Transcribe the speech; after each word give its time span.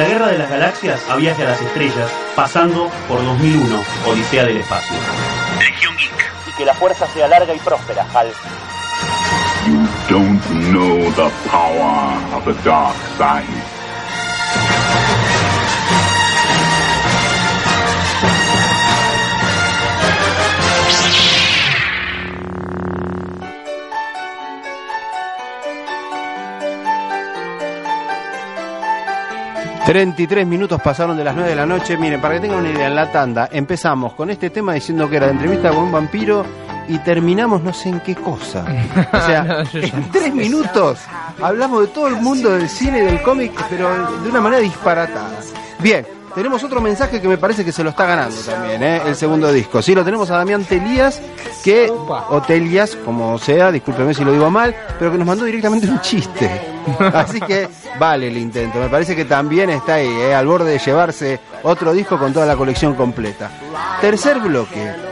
la 0.00 0.08
Guerra 0.08 0.28
de 0.28 0.38
las 0.38 0.48
Galaxias 0.48 1.00
a 1.10 1.16
Viaje 1.16 1.42
a 1.42 1.50
las 1.50 1.60
Estrellas, 1.60 2.10
pasando 2.34 2.90
por 3.06 3.22
2001, 3.22 3.84
Odisea 4.06 4.44
del 4.46 4.56
Espacio. 4.56 4.96
Legión 5.58 5.94
Geek. 5.94 6.32
Y 6.48 6.56
que 6.56 6.64
la 6.64 6.72
fuerza 6.72 7.06
sea 7.08 7.28
larga 7.28 7.54
y 7.54 7.58
próspera, 7.58 8.06
Hal. 8.14 8.32
You 9.66 9.86
don't 10.08 10.40
know 10.72 11.12
the 11.12 11.30
power 11.50 12.34
of 12.34 12.44
the 12.46 12.54
dark 12.66 12.96
side. 13.18 13.69
...33 29.90 30.46
minutos 30.46 30.80
pasaron 30.80 31.16
de 31.16 31.24
las 31.24 31.34
9 31.34 31.50
de 31.50 31.56
la 31.56 31.66
noche... 31.66 31.96
...miren, 31.96 32.20
para 32.20 32.34
que 32.34 32.42
tengan 32.42 32.60
una 32.60 32.70
idea, 32.70 32.86
en 32.86 32.94
la 32.94 33.10
tanda... 33.10 33.48
...empezamos 33.50 34.12
con 34.12 34.30
este 34.30 34.48
tema 34.48 34.72
diciendo 34.72 35.10
que 35.10 35.16
era 35.16 35.26
de 35.26 35.32
entrevista 35.32 35.70
con 35.70 35.78
un 35.84 35.90
vampiro... 35.90 36.46
...y 36.86 36.96
terminamos 36.98 37.60
no 37.64 37.72
sé 37.72 37.88
en 37.88 37.98
qué 37.98 38.14
cosa... 38.14 38.64
...o 39.12 39.20
sea, 39.20 39.42
No, 39.42 39.60
en 39.72 40.10
tres 40.12 40.32
minutos... 40.32 41.00
...hablamos 41.42 41.80
de 41.80 41.86
todo 41.88 42.06
el 42.06 42.16
mundo 42.22 42.50
del 42.50 42.68
cine 42.68 43.02
y 43.02 43.06
del 43.06 43.20
cómic... 43.22 43.52
...pero 43.68 43.88
de 44.22 44.28
una 44.28 44.40
manera 44.40 44.62
disparatada... 44.62 45.40
Bien, 45.80 46.06
tenemos 46.34 46.62
otro 46.64 46.80
mensaje 46.80 47.20
que 47.20 47.28
me 47.28 47.38
parece 47.38 47.64
que 47.64 47.72
se 47.72 47.82
lo 47.82 47.90
está 47.90 48.06
ganando 48.06 48.36
también, 48.40 48.82
¿eh? 48.82 49.02
el 49.06 49.16
segundo 49.16 49.52
disco. 49.52 49.82
Sí, 49.82 49.94
lo 49.94 50.04
tenemos 50.04 50.30
a 50.30 50.36
Damián 50.36 50.64
Telías, 50.64 51.20
que, 51.64 51.90
o 51.90 52.42
Telias, 52.42 52.96
como 52.96 53.38
sea, 53.38 53.70
discúlpeme 53.72 54.14
si 54.14 54.24
lo 54.24 54.32
digo 54.32 54.50
mal, 54.50 54.74
pero 54.98 55.10
que 55.12 55.18
nos 55.18 55.26
mandó 55.26 55.44
directamente 55.44 55.88
un 55.88 56.00
chiste. 56.00 56.50
Así 57.14 57.40
que 57.40 57.68
vale 57.98 58.28
el 58.28 58.36
intento. 58.36 58.78
Me 58.78 58.88
parece 58.88 59.14
que 59.14 59.24
también 59.24 59.70
está 59.70 59.94
ahí, 59.94 60.08
¿eh? 60.08 60.34
al 60.34 60.46
borde 60.46 60.70
de 60.72 60.78
llevarse 60.78 61.40
otro 61.62 61.92
disco 61.92 62.18
con 62.18 62.32
toda 62.32 62.46
la 62.46 62.56
colección 62.56 62.94
completa. 62.94 63.50
Tercer 64.00 64.38
bloque. 64.38 65.10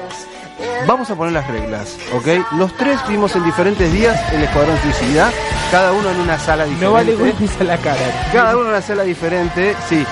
Vamos 0.87 1.11
a 1.11 1.17
poner 1.17 1.34
las 1.34 1.47
reglas, 1.48 1.97
¿ok? 2.15 2.55
Los 2.56 2.75
tres 2.77 2.98
vimos 3.09 3.34
en 3.37 3.45
diferentes 3.45 3.93
días 3.93 4.19
el 4.33 4.43
Escuadrón 4.43 4.78
Suicida, 4.81 5.31
cada 5.71 5.93
uno 5.93 6.11
en 6.11 6.21
una 6.21 6.39
sala 6.39 6.65
diferente. 6.65 6.87
No 6.87 6.93
vale 6.93 7.15
golpes 7.15 7.61
a 7.61 7.65
la 7.65 7.77
cara. 7.77 8.31
Cada 8.33 8.53
uno 8.55 8.62
en 8.62 8.71
una 8.71 8.83
sala 8.83 9.03
diferente, 9.03 9.77
sí. 9.89 10.06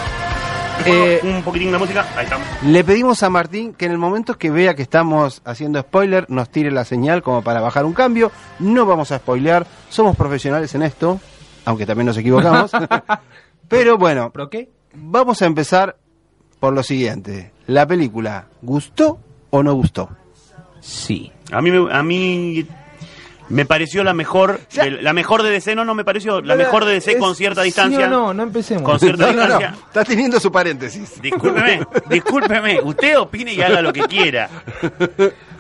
Eh, 0.84 1.20
un 1.24 1.42
poquitín 1.42 1.72
de 1.72 1.78
música, 1.78 2.06
ahí 2.16 2.24
estamos. 2.24 2.46
le 2.62 2.84
pedimos 2.84 3.22
a 3.22 3.30
Martín 3.30 3.72
que 3.74 3.86
en 3.86 3.92
el 3.92 3.98
momento 3.98 4.36
que 4.38 4.50
vea 4.50 4.74
que 4.74 4.82
estamos 4.82 5.40
haciendo 5.44 5.80
spoiler, 5.80 6.26
nos 6.28 6.48
tire 6.50 6.70
la 6.70 6.84
señal 6.84 7.22
como 7.22 7.42
para 7.42 7.60
bajar 7.60 7.84
un 7.84 7.92
cambio. 7.92 8.30
No 8.60 8.86
vamos 8.86 9.10
a 9.10 9.18
spoilear, 9.18 9.66
somos 9.88 10.16
profesionales 10.16 10.74
en 10.74 10.82
esto, 10.82 11.18
aunque 11.64 11.86
también 11.86 12.06
nos 12.06 12.16
equivocamos. 12.18 12.70
Pero 13.68 13.98
bueno, 13.98 14.30
¿Pero 14.32 14.48
qué? 14.50 14.70
vamos 14.94 15.42
a 15.42 15.46
empezar 15.46 15.96
por 16.60 16.72
lo 16.72 16.82
siguiente. 16.82 17.52
¿La 17.66 17.86
película 17.86 18.46
gustó 18.62 19.18
o 19.50 19.62
no 19.62 19.74
gustó? 19.74 20.08
Sí. 20.80 21.32
A 21.50 21.60
mí, 21.60 21.70
me- 21.72 21.92
a 21.92 22.02
mí 22.02 22.64
me 23.48 23.64
pareció 23.64 24.02
la 24.04 24.12
mejor, 24.12 24.60
de- 24.74 24.90
la 25.02 25.12
mejor 25.12 25.42
de 25.42 25.50
DC, 25.50 25.74
no, 25.74 25.84
no 25.84 25.94
me 25.94 26.04
pareció, 26.04 26.40
la 26.40 26.54
mejor 26.56 26.84
de 26.84 26.92
DC 26.94 27.12
Es- 27.12 27.18
con 27.18 27.34
cierta 27.36 27.62
sí 27.62 27.66
distancia. 27.66 28.06
o 28.06 28.10
no, 28.10 28.34
no 28.34 28.42
empecemos. 28.42 28.82
Con 28.82 28.98
cierta 28.98 29.26
No, 29.26 29.32
no, 29.32 29.38
no, 29.48 29.58
distancia. 29.58 29.86
está 29.86 30.04
teniendo 30.04 30.40
su 30.40 30.50
paréntesis. 30.52 31.20
Discúlpeme, 31.22 31.80
discúlpeme, 32.08 32.80
usted 32.82 33.18
opine 33.18 33.52
y 33.54 33.62
haga 33.62 33.80
lo 33.82 33.92
que 33.92 34.02
quiera. 34.02 34.48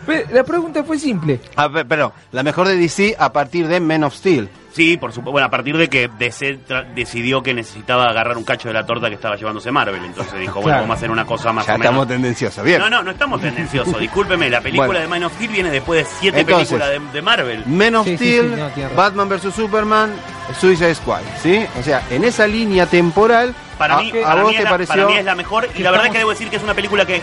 Pero 0.06 0.28
La 0.32 0.44
pregunta 0.44 0.84
fue 0.84 0.98
simple. 0.98 1.40
A 1.56 1.68
ver, 1.68 1.86
pero 1.86 2.12
la 2.32 2.42
mejor 2.42 2.68
de 2.68 2.76
DC 2.76 3.16
a 3.18 3.32
partir 3.32 3.66
de 3.68 3.80
Men 3.80 4.04
of 4.04 4.14
Steel. 4.14 4.48
Sí, 4.72 4.98
por 4.98 5.10
supuesto. 5.10 5.32
Bueno, 5.32 5.46
a 5.46 5.50
partir 5.50 5.74
de 5.78 5.88
que 5.88 6.06
DC 6.18 6.58
decidió 6.94 7.42
que 7.42 7.54
necesitaba 7.54 8.04
agarrar 8.04 8.36
un 8.36 8.44
cacho 8.44 8.68
de 8.68 8.74
la 8.74 8.84
torta 8.84 9.08
que 9.08 9.14
estaba 9.14 9.34
llevándose 9.36 9.70
Marvel. 9.72 10.04
Entonces 10.04 10.38
dijo, 10.38 10.54
bueno, 10.56 10.66
Claro. 10.68 10.82
vamos 10.82 10.94
a 10.94 10.98
hacer 10.98 11.10
una 11.10 11.24
cosa 11.24 11.50
más 11.50 11.66
Ya 11.66 11.74
o 11.74 11.78
menos. 11.78 11.92
estamos 11.92 12.08
tendenciosos. 12.08 12.62
Bien. 12.62 12.78
No, 12.80 12.90
no, 12.90 13.02
no 13.02 13.10
estamos 13.10 13.40
tendenciosos. 13.40 13.98
Discúlpeme, 13.98 14.50
la 14.50 14.60
película 14.60 14.86
Bueno. 14.88 15.00
de 15.00 15.08
Man 15.08 15.22
of 15.24 15.32
Steel 15.34 15.50
viene 15.50 15.70
después 15.70 16.04
de 16.04 16.10
siete 16.20 16.40
Entonces, 16.40 16.68
películas 16.68 16.90
de, 16.90 17.12
de 17.12 17.22
Marvel. 17.22 17.62
Men 17.66 17.96
of 17.96 18.06
Sí, 18.06 18.16
Steel, 18.16 18.54
sí, 18.74 18.80
no. 18.82 18.90
Batman 18.94 19.28
vs 19.30 19.54
Superman, 19.54 20.12
Suicide 20.60 20.94
Squad, 20.94 21.22
¿sí? 21.42 21.64
O 21.80 21.82
sea, 21.82 22.02
en 22.10 22.24
esa 22.24 22.46
línea 22.46 22.84
temporal, 22.84 23.54
Para 23.78 23.96
a, 23.96 24.02
mí, 24.02 24.10
a 24.10 24.22
para 24.26 24.42
vos 24.42 24.50
mí 24.50 24.56
te 24.56 24.58
es 24.58 24.64
la, 24.64 24.70
pareció 24.70 24.94
para 24.94 25.06
mí 25.08 25.14
es 25.16 25.24
la 25.24 25.34
mejor. 25.34 25.68
Y 25.74 25.82
la 25.82 25.90
verdad 25.90 26.06
es 26.08 26.12
que 26.12 26.18
debo 26.18 26.30
decir 26.30 26.50
que 26.50 26.56
es 26.56 26.62
una 26.62 26.74
película 26.74 27.06
que 27.06 27.22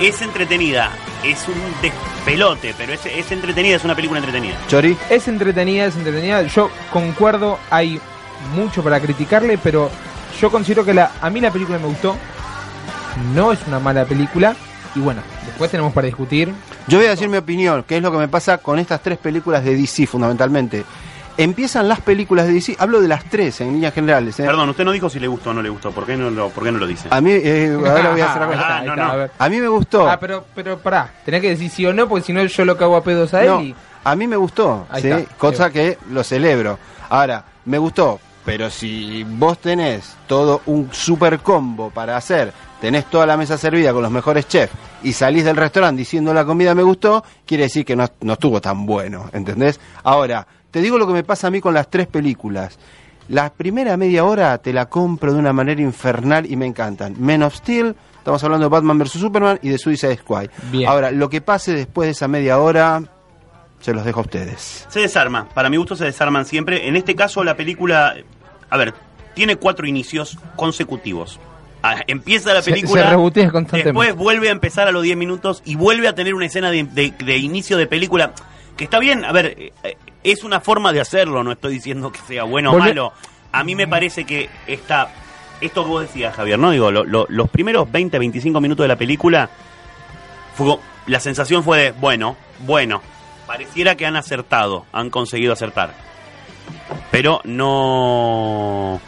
es 0.00 0.22
entretenida. 0.22 0.90
Es 1.24 1.46
un 1.48 1.54
despelote, 1.82 2.74
pero 2.76 2.92
es, 2.92 3.04
es 3.06 3.30
entretenida, 3.32 3.76
es 3.76 3.84
una 3.84 3.94
película 3.94 4.20
entretenida. 4.20 4.56
Chori. 4.68 4.96
Es 5.10 5.28
entretenida, 5.28 5.86
es 5.86 5.96
entretenida. 5.96 6.42
Yo 6.44 6.70
concuerdo, 6.92 7.58
hay 7.70 8.00
mucho 8.54 8.82
para 8.82 9.00
criticarle, 9.00 9.58
pero 9.58 9.90
yo 10.40 10.50
considero 10.50 10.84
que 10.84 10.94
la, 10.94 11.12
a 11.20 11.28
mí 11.30 11.40
la 11.40 11.50
película 11.50 11.78
me 11.78 11.86
gustó. 11.86 12.16
No 13.34 13.52
es 13.52 13.58
una 13.66 13.78
mala 13.78 14.04
película. 14.04 14.56
Y 14.94 15.00
bueno, 15.00 15.22
después 15.46 15.70
tenemos 15.70 15.92
para 15.92 16.06
discutir. 16.06 16.52
Yo 16.88 16.98
voy 16.98 17.06
a 17.06 17.10
decir 17.10 17.28
mi 17.28 17.36
opinión, 17.36 17.84
que 17.84 17.96
es 17.96 18.02
lo 18.02 18.10
que 18.10 18.18
me 18.18 18.28
pasa 18.28 18.58
con 18.58 18.78
estas 18.78 19.02
tres 19.02 19.18
películas 19.18 19.64
de 19.64 19.76
DC 19.76 20.06
fundamentalmente. 20.06 20.84
Empiezan 21.42 21.88
las 21.88 22.02
películas 22.02 22.46
de 22.46 22.52
DC, 22.52 22.76
hablo 22.78 23.00
de 23.00 23.08
las 23.08 23.24
tres 23.24 23.62
en 23.62 23.72
líneas 23.72 23.94
generales. 23.94 24.38
¿eh? 24.40 24.44
Perdón, 24.44 24.68
usted 24.68 24.84
no 24.84 24.92
dijo 24.92 25.08
si 25.08 25.18
le 25.18 25.26
gustó 25.26 25.50
o 25.50 25.54
no 25.54 25.62
le 25.62 25.70
gustó. 25.70 25.90
¿Por 25.90 26.04
qué 26.04 26.14
no 26.14 26.28
lo, 26.30 26.50
por 26.50 26.64
qué 26.64 26.70
no 26.70 26.78
lo 26.78 26.86
dice? 26.86 27.08
A 27.10 27.18
mí, 27.22 27.30
eh, 27.32 27.72
ahora 27.74 28.10
voy 28.10 28.20
a 28.20 28.30
hacer 28.30 28.42
Ah, 28.60 28.78
ahí 28.80 28.86
no, 28.86 28.92
está, 28.92 29.04
no. 29.06 29.12
a 29.12 29.16
ver. 29.16 29.30
A 29.38 29.48
mí 29.48 29.58
me 29.58 29.68
gustó. 29.68 30.06
Ah, 30.06 30.20
pero, 30.20 30.44
pero 30.54 30.78
pará, 30.78 31.10
tenés 31.24 31.40
que 31.40 31.48
decir 31.48 31.70
sí 31.70 31.86
o 31.86 31.94
no, 31.94 32.06
porque 32.08 32.26
si 32.26 32.34
no 32.34 32.44
yo 32.44 32.64
lo 32.66 32.76
cago 32.76 32.94
a 32.94 33.02
pedos 33.02 33.32
a 33.32 33.40
él. 33.42 33.48
No, 33.48 33.62
y- 33.62 33.74
a 34.04 34.16
mí 34.16 34.26
me 34.26 34.36
gustó, 34.36 34.86
¿sí? 35.00 35.08
está, 35.08 35.34
cosa 35.36 35.68
sí. 35.68 35.72
que 35.72 35.98
lo 36.10 36.22
celebro. 36.22 36.78
Ahora, 37.08 37.42
me 37.64 37.78
gustó, 37.78 38.20
pero 38.44 38.68
si 38.68 39.24
vos 39.24 39.58
tenés 39.58 40.16
todo 40.26 40.60
un 40.66 40.90
super 40.92 41.38
combo 41.40 41.88
para 41.90 42.18
hacer, 42.18 42.52
tenés 42.82 43.06
toda 43.06 43.24
la 43.24 43.38
mesa 43.38 43.56
servida 43.56 43.92
con 43.94 44.02
los 44.02 44.10
mejores 44.10 44.46
chefs 44.46 44.74
y 45.02 45.12
salís 45.14 45.44
del 45.44 45.56
restaurante 45.56 46.00
diciendo 46.00 46.34
la 46.34 46.44
comida 46.44 46.74
me 46.74 46.82
gustó, 46.82 47.24
quiere 47.46 47.64
decir 47.64 47.84
que 47.86 47.96
no, 47.96 48.06
no 48.20 48.34
estuvo 48.34 48.60
tan 48.60 48.84
bueno, 48.86 49.30
¿entendés? 49.32 49.80
Ahora, 50.02 50.46
te 50.70 50.80
digo 50.80 50.98
lo 50.98 51.06
que 51.06 51.12
me 51.12 51.24
pasa 51.24 51.46
a 51.48 51.50
mí 51.50 51.60
con 51.60 51.74
las 51.74 51.88
tres 51.90 52.06
películas. 52.06 52.78
La 53.28 53.50
primera 53.52 53.96
media 53.96 54.24
hora 54.24 54.58
te 54.58 54.72
la 54.72 54.86
compro 54.86 55.32
de 55.32 55.38
una 55.38 55.52
manera 55.52 55.80
infernal 55.80 56.50
y 56.50 56.56
me 56.56 56.66
encantan. 56.66 57.14
Men 57.18 57.42
of 57.44 57.54
Steel, 57.54 57.94
estamos 58.18 58.42
hablando 58.42 58.64
de 58.66 58.70
Batman 58.70 58.98
vs. 58.98 59.12
Superman 59.12 59.58
y 59.62 59.68
de 59.68 59.78
Suicide 59.78 60.16
Squad. 60.16 60.46
Bien. 60.72 60.88
Ahora, 60.88 61.10
lo 61.12 61.28
que 61.30 61.40
pase 61.40 61.72
después 61.72 62.06
de 62.08 62.10
esa 62.12 62.26
media 62.26 62.58
hora, 62.58 63.02
se 63.80 63.92
los 63.94 64.04
dejo 64.04 64.20
a 64.20 64.22
ustedes. 64.24 64.86
Se 64.88 65.00
desarma. 65.00 65.48
Para 65.54 65.70
mi 65.70 65.76
gusto 65.76 65.94
se 65.94 66.04
desarman 66.06 66.44
siempre. 66.44 66.88
En 66.88 66.96
este 66.96 67.14
caso 67.14 67.44
la 67.44 67.56
película, 67.56 68.14
a 68.68 68.76
ver, 68.76 68.94
tiene 69.34 69.54
cuatro 69.56 69.86
inicios 69.86 70.36
consecutivos. 70.56 71.38
Ah, 71.82 71.96
empieza 72.08 72.52
la 72.52 72.60
Se- 72.62 72.72
película, 72.72 73.10
se 73.10 73.16
constantemente. 73.16 73.84
después 73.84 74.14
vuelve 74.16 74.48
a 74.48 74.52
empezar 74.52 74.86
a 74.88 74.92
los 74.92 75.02
10 75.02 75.16
minutos 75.16 75.62
y 75.64 75.76
vuelve 75.76 76.08
a 76.08 76.14
tener 76.14 76.34
una 76.34 76.46
escena 76.46 76.70
de, 76.70 76.82
de- 76.84 77.14
de 77.16 77.36
inicio 77.38 77.76
de 77.78 77.86
película 77.86 78.32
que 78.76 78.84
está 78.84 78.98
bien, 78.98 79.24
a 79.24 79.32
ver, 79.32 79.46
eh, 79.58 79.72
eh, 79.84 79.96
es 80.24 80.44
una 80.44 80.60
forma 80.60 80.92
de 80.92 81.00
hacerlo, 81.00 81.42
no 81.42 81.52
estoy 81.52 81.74
diciendo 81.74 82.10
que 82.12 82.20
sea 82.20 82.44
bueno 82.44 82.70
o 82.72 82.74
Volve- 82.74 82.88
malo. 82.88 83.12
A 83.52 83.64
mí 83.64 83.74
me 83.74 83.88
parece 83.88 84.24
que 84.24 84.48
está, 84.66 85.10
esto 85.60 85.82
que 85.84 85.88
vos 85.90 86.02
decías 86.02 86.34
Javier, 86.34 86.58
¿no? 86.58 86.70
Digo, 86.70 86.90
lo- 86.90 87.04
lo- 87.04 87.26
los 87.28 87.48
primeros 87.50 87.90
20, 87.90 88.18
25 88.18 88.60
minutos 88.60 88.84
de 88.84 88.88
la 88.88 88.96
película, 88.96 89.50
fue, 90.54 90.78
la 91.06 91.20
sensación 91.20 91.62
fue 91.64 91.78
de, 91.78 91.90
bueno, 91.92 92.36
bueno, 92.60 93.02
pareciera 93.46 93.94
que 93.96 94.06
han 94.06 94.16
acertado, 94.16 94.86
han 94.92 95.10
conseguido 95.10 95.52
acertar. 95.52 95.94
Pero 97.10 97.40
no... 97.44 99.00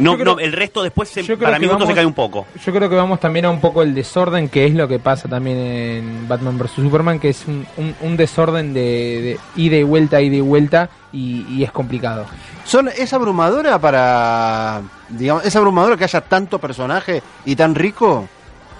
No, 0.00 0.14
creo- 0.16 0.34
no, 0.34 0.40
el 0.40 0.52
resto 0.52 0.82
después 0.82 1.08
se- 1.08 1.22
para 1.36 1.58
mi 1.58 1.66
gusto 1.66 1.86
se 1.86 1.94
cae 1.94 2.06
un 2.06 2.12
poco. 2.14 2.46
Yo 2.64 2.72
creo 2.72 2.88
que 2.88 2.96
vamos 2.96 3.20
también 3.20 3.44
a 3.44 3.50
un 3.50 3.60
poco 3.60 3.82
el 3.82 3.94
desorden, 3.94 4.48
que 4.48 4.66
es 4.66 4.74
lo 4.74 4.88
que 4.88 4.98
pasa 4.98 5.28
también 5.28 5.58
en 5.58 6.28
Batman 6.28 6.58
vs. 6.58 6.70
Superman, 6.72 7.18
que 7.20 7.28
es 7.30 7.46
un, 7.46 7.66
un- 7.76 7.94
un 8.00 8.16
desorden 8.16 8.72
de, 8.74 8.80
de 8.80 9.38
ida 9.62 9.76
y 9.76 9.82
vuelta, 9.82 10.20
ida 10.20 10.36
y 10.36 10.40
vuelta, 10.40 10.88
y, 11.12 11.44
y 11.48 11.64
es 11.64 11.72
complicado. 11.72 12.26
Son, 12.64 12.88
es 12.88 13.12
abrumadora 13.12 13.78
para. 13.78 14.82
Digamos, 15.08 15.44
es 15.44 15.54
abrumadora 15.56 15.96
que 15.96 16.04
haya 16.04 16.20
tanto 16.20 16.58
personaje 16.58 17.22
y 17.44 17.56
tan 17.56 17.74
rico. 17.74 18.28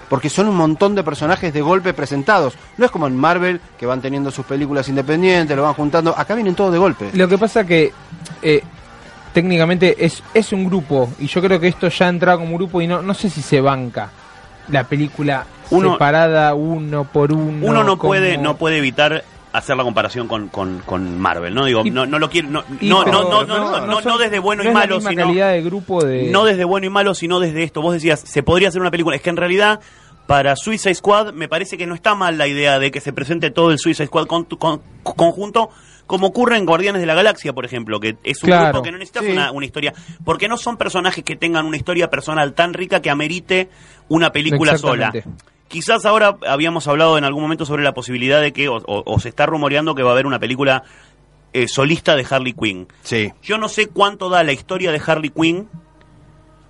Porque 0.09 0.29
son 0.29 0.49
un 0.49 0.57
montón 0.57 0.93
de 0.93 1.03
personajes 1.05 1.53
de 1.53 1.61
golpe 1.61 1.93
presentados. 1.93 2.53
No 2.77 2.83
es 2.83 2.91
como 2.91 3.07
en 3.07 3.15
Marvel, 3.15 3.61
que 3.79 3.85
van 3.85 4.01
teniendo 4.01 4.29
sus 4.29 4.45
películas 4.45 4.89
independientes, 4.89 5.55
lo 5.55 5.63
van 5.63 5.73
juntando. 5.73 6.13
Acá 6.17 6.35
vienen 6.35 6.53
todos 6.53 6.73
de 6.73 6.79
golpe. 6.79 7.11
Lo 7.13 7.29
que 7.29 7.37
pasa 7.37 7.65
que 7.65 7.93
eh, 8.41 8.61
técnicamente 9.33 10.03
es, 10.05 10.23
es 10.33 10.51
un 10.53 10.65
grupo, 10.65 11.09
y 11.19 11.27
yo 11.27 11.41
creo 11.41 11.59
que 11.59 11.67
esto 11.67 11.87
ya 11.89 12.05
ha 12.07 12.09
entrado 12.09 12.39
como 12.39 12.57
grupo, 12.57 12.81
y 12.81 12.87
no, 12.87 13.01
no 13.01 13.13
sé 13.13 13.29
si 13.29 13.41
se 13.41 13.61
banca 13.61 14.09
la 14.69 14.83
película 14.85 15.45
Uno- 15.69 15.93
separada 15.93 16.53
uno 16.53 17.05
por 17.05 17.31
uno. 17.33 17.65
Uno 17.67 17.83
no 17.83 17.97
como- 17.97 18.09
puede, 18.11 18.37
no 18.37 18.57
puede 18.57 18.77
evitar 18.77 19.23
hacer 19.53 19.75
la 19.75 19.83
comparación 19.83 20.27
con, 20.29 20.47
con, 20.47 20.79
con 20.85 21.19
Marvel, 21.19 21.53
¿no? 21.53 21.65
Digo, 21.65 21.81
Y- 21.85 21.91
no, 21.91 22.05
no 22.05 22.19
lo 22.19 22.29
quiero, 22.29 22.49
no, 22.49 22.63
no, 22.79 23.03
no, 23.05 23.23
no, 23.23 23.43
no, 23.45 23.85
no, 23.87 24.01
no, 24.01 24.17
desde 24.17 24.39
bueno 24.39 24.63
no 24.63 24.71
y 24.71 24.73
malo, 24.73 25.01
sino 25.01 25.23
calidad 25.25 25.51
de 25.51 25.61
grupo 25.61 26.03
de... 26.03 26.29
no 26.31 26.45
desde 26.45 26.63
bueno 26.63 26.87
y 26.87 26.89
malo, 26.89 27.13
sino 27.13 27.39
desde 27.41 27.63
esto. 27.63 27.81
Vos 27.81 27.93
decías, 27.93 28.21
se 28.21 28.43
podría 28.43 28.69
hacer 28.69 28.79
una 28.79 28.91
película. 28.91 29.17
Es 29.17 29.21
que 29.21 29.29
en 29.29 29.35
realidad, 29.37 29.81
para 30.25 30.55
Suicide 30.55 30.95
Squad, 30.95 31.33
me 31.33 31.49
parece 31.49 31.77
que 31.77 31.85
no 31.85 31.95
está 31.95 32.15
mal 32.15 32.37
la 32.37 32.47
idea 32.47 32.79
de 32.79 32.91
que 32.91 33.01
se 33.01 33.11
presente 33.11 33.51
todo 33.51 33.71
el 33.71 33.79
Suicide 33.79 34.07
Squad 34.07 34.27
con, 34.27 34.45
con- 34.45 34.81
conjunto 35.03 35.69
Como 36.11 36.27
ocurre 36.27 36.57
en 36.57 36.65
Guardianes 36.65 36.99
de 36.99 37.05
la 37.05 37.13
Galaxia, 37.15 37.53
por 37.53 37.63
ejemplo, 37.63 38.01
que 38.01 38.17
es 38.25 38.43
un 38.43 38.47
Claro. 38.47 38.65
grupo 38.73 38.83
que 38.83 38.91
no 38.91 38.97
necesitas 38.97 39.23
Sí. 39.23 39.31
una, 39.31 39.49
una 39.53 39.65
historia, 39.65 39.93
porque 40.25 40.49
no 40.49 40.57
son 40.57 40.75
personajes 40.75 41.23
que 41.23 41.37
tengan 41.37 41.65
una 41.65 41.77
historia 41.77 42.09
personal 42.09 42.51
tan 42.53 42.73
rica 42.73 43.01
que 43.01 43.09
amerite 43.09 43.69
una 44.09 44.33
película 44.33 44.77
sola. 44.77 45.13
Quizás 45.69 46.05
ahora 46.05 46.35
habíamos 46.45 46.85
hablado 46.89 47.17
en 47.17 47.23
algún 47.23 47.43
momento 47.43 47.65
sobre 47.65 47.81
la 47.83 47.93
posibilidad 47.93 48.41
de 48.41 48.51
que, 48.51 48.67
o, 48.67 48.75
o- 48.75 49.03
o 49.05 49.19
se 49.21 49.29
está 49.29 49.45
rumoreando 49.45 49.95
que 49.95 50.03
va 50.03 50.09
a 50.09 50.13
haber 50.13 50.25
una 50.25 50.37
película 50.39 50.83
eh, 51.53 51.69
solista 51.69 52.15
de 52.17 52.25
Harley 52.29 52.51
Quinn. 52.53 52.87
Sí. 53.03 53.31
Yo 53.41 53.57
no 53.57 53.69
sé 53.69 53.87
cuánto 53.87 54.29
da 54.29 54.43
la 54.43 54.51
historia 54.51 54.91
de 54.91 55.01
Harley 55.05 55.29
Quinn 55.29 55.69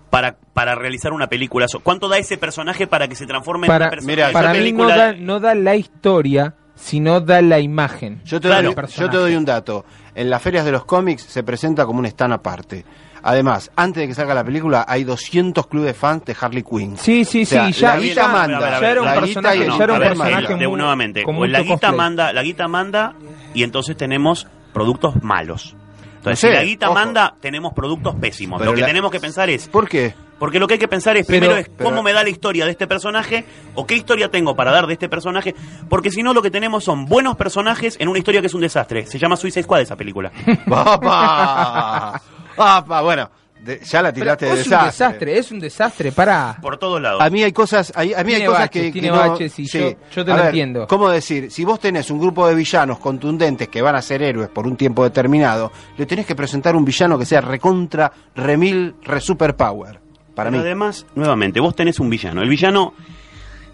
para, 0.09 0.35
para 0.53 0.75
realizar 0.75 1.13
una 1.13 1.27
película. 1.27 1.67
so- 1.67 1.79
¿Cuánto 1.79 2.07
da 2.09 2.17
ese 2.17 2.37
personaje 2.37 2.85
para 2.87 3.07
que 3.07 3.15
se 3.15 3.25
transforme 3.25 3.67
en 3.67 3.71
Para, 3.71 3.85
una 3.85 3.89
persona? 3.89 4.11
mira, 4.11 4.29
esa 4.29 4.33
para 4.33 4.49
mí 4.53 4.57
no 4.59 4.63
película- 4.63 4.97
da, 4.97 5.13
no 5.13 5.39
da 5.39 5.55
la 5.55 5.75
historia, 5.75 6.53
sino 6.81 7.21
da 7.21 7.41
la 7.41 7.59
imagen. 7.59 8.21
Yo 8.25 8.41
te, 8.41 8.47
Claro. 8.47 8.73
doy, 8.73 8.85
yo 8.89 9.09
te 9.09 9.17
doy 9.17 9.35
un 9.35 9.45
dato. 9.45 9.85
En 10.15 10.29
las 10.29 10.41
ferias 10.41 10.65
de 10.65 10.71
los 10.71 10.83
cómics 10.83 11.23
se 11.23 11.43
presenta 11.43 11.85
como 11.85 11.99
un 11.99 12.05
stand 12.07 12.33
aparte. 12.33 12.83
Además, 13.23 13.69
antes 13.75 14.01
de 14.01 14.07
que 14.07 14.15
salga 14.15 14.33
la 14.33 14.43
película, 14.43 14.83
hay 14.87 15.03
200 15.03 15.67
clubes 15.67 15.95
fans 15.95 16.25
de 16.25 16.35
Harley 16.39 16.63
Quinn. 16.63 16.97
Sí, 16.97 17.23
sí, 17.23 17.43
O 17.43 17.45
sea, 17.45 17.67
sí, 17.67 17.73
ya, 17.73 17.89
la 17.95 17.99
guita 18.01 18.15
ya- 18.23 18.27
manda, 18.27 18.79
ya 18.81 18.89
era 18.91 18.99
un 19.01 19.05
la 19.05 19.11
guita 19.13 19.21
personaje, 19.21 19.57
y 19.57 19.61
el 19.61 19.67
ya 19.69 19.83
era 19.83 19.85
un 19.85 19.89
a 19.95 19.99
ver, 19.99 20.07
personaje 20.17 20.55
de- 20.55 20.67
muy- 20.67 20.77
nuevamente, 20.79 21.23
con 21.23 21.35
la 21.35 21.39
mucho 21.59 21.61
guita 21.61 21.73
cosplay. 21.73 21.95
manda, 21.97 22.33
la 22.33 22.41
guita 22.43 22.67
manda 22.67 23.13
y 23.53 23.61
entonces 23.63 23.95
tenemos 23.95 24.47
productos 24.73 25.21
malos. 25.21 25.75
Entonces, 26.17 26.25
No 26.25 26.35
sé, 26.35 26.47
si 26.49 26.53
la 26.53 26.63
guita 26.63 26.85
ojo. 26.87 26.95
manda, 26.95 27.35
tenemos 27.39 27.73
productos 27.73 28.15
pésimos. 28.15 28.57
Pero 28.59 28.71
lo 28.71 28.75
que 28.75 28.81
la- 28.81 28.87
tenemos 28.87 29.11
que 29.11 29.19
pensar 29.19 29.49
es, 29.51 29.67
¿Por 29.67 29.87
qué? 29.87 30.15
Porque 30.41 30.57
lo 30.57 30.65
que 30.65 30.73
hay 30.73 30.79
que 30.79 30.87
pensar 30.87 31.15
es 31.17 31.27
Pero- 31.27 31.39
primero 31.39 31.57
es 31.59 31.69
pero- 31.69 31.87
cómo 31.87 32.01
me 32.01 32.13
da 32.13 32.23
la 32.23 32.29
historia 32.31 32.65
de 32.65 32.71
este 32.71 32.87
personaje 32.87 33.45
o 33.75 33.85
qué 33.85 33.93
historia 33.95 34.29
tengo 34.31 34.55
para 34.55 34.71
dar 34.71 34.87
de 34.87 34.93
este 34.93 35.07
personaje, 35.07 35.53
porque 35.87 36.09
si 36.09 36.23
no 36.23 36.33
lo 36.33 36.41
que 36.41 36.49
tenemos 36.49 36.83
son 36.83 37.05
buenos 37.05 37.35
personajes 37.37 37.95
en 37.99 38.07
una 38.09 38.17
historia 38.17 38.41
que 38.41 38.47
es 38.47 38.53
un 38.55 38.61
desastre. 38.61 39.05
Se 39.05 39.19
llama 39.19 39.35
Suicide 39.37 39.61
Squad 39.63 39.81
esa 39.81 39.95
película. 39.95 40.31
¡Papá! 40.67 42.19
¡Papá! 42.55 43.01
Bueno, 43.01 43.29
de- 43.63 43.79
ya 43.83 44.01
la 44.01 44.11
Pero 44.11 44.23
tiraste 44.23 44.45
de 44.47 44.51
es 44.53 44.57
un 44.57 44.63
desastre. 44.71 44.87
desastre, 45.05 45.37
es 45.37 45.51
un 45.51 45.59
desastre, 45.59 46.11
para. 46.11 46.57
Por 46.61 46.77
todos 46.77 46.99
lados. 46.99 47.21
A 47.21 47.29
mí 47.29 47.43
hay 47.43 47.51
cosas, 47.51 47.93
hay- 47.95 48.13
a 48.13 48.23
mí 48.23 48.33
hay 48.33 48.43
cosas 48.45 48.61
baches, 48.61 48.81
que, 48.85 48.91
tiene 48.91 49.07
que 49.09 49.13
no- 49.13 49.19
baches 49.29 49.59
y 49.59 49.65
yo- 49.67 49.93
yo 50.13 50.25
te 50.25 50.31
A 50.31 50.35
lo 50.35 50.41
ver, 50.41 50.45
entiendo. 50.47 50.87
¿Cómo 50.87 51.09
decir? 51.09 51.51
Si 51.51 51.63
vos 51.63 51.79
tenés 51.79 52.09
un 52.09 52.19
grupo 52.19 52.47
de 52.47 52.55
villanos 52.55 52.97
contundentes 52.99 53.67
que 53.67 53.81
van 53.81 53.95
a 53.95 54.01
ser 54.01 54.23
héroes 54.23 54.49
por 54.49 54.65
un 54.65 54.75
tiempo 54.75 55.03
determinado, 55.03 55.71
le 55.97 56.05
tenés 56.07 56.25
que 56.25 56.35
presentar 56.35 56.75
un 56.75 56.83
villano 56.83 57.17
que 57.19 57.25
sea 57.25 57.41
recontra, 57.41 58.11
remil, 58.35 58.95
re 59.03 59.21
superpower. 59.21 60.00
Para 60.41 60.49
Pero 60.51 60.61
mí. 60.63 60.67
además, 60.67 61.05
nuevamente, 61.15 61.59
vos 61.59 61.75
tenés 61.75 61.99
un 61.99 62.09
villano. 62.09 62.41
El 62.41 62.49
villano 62.49 62.93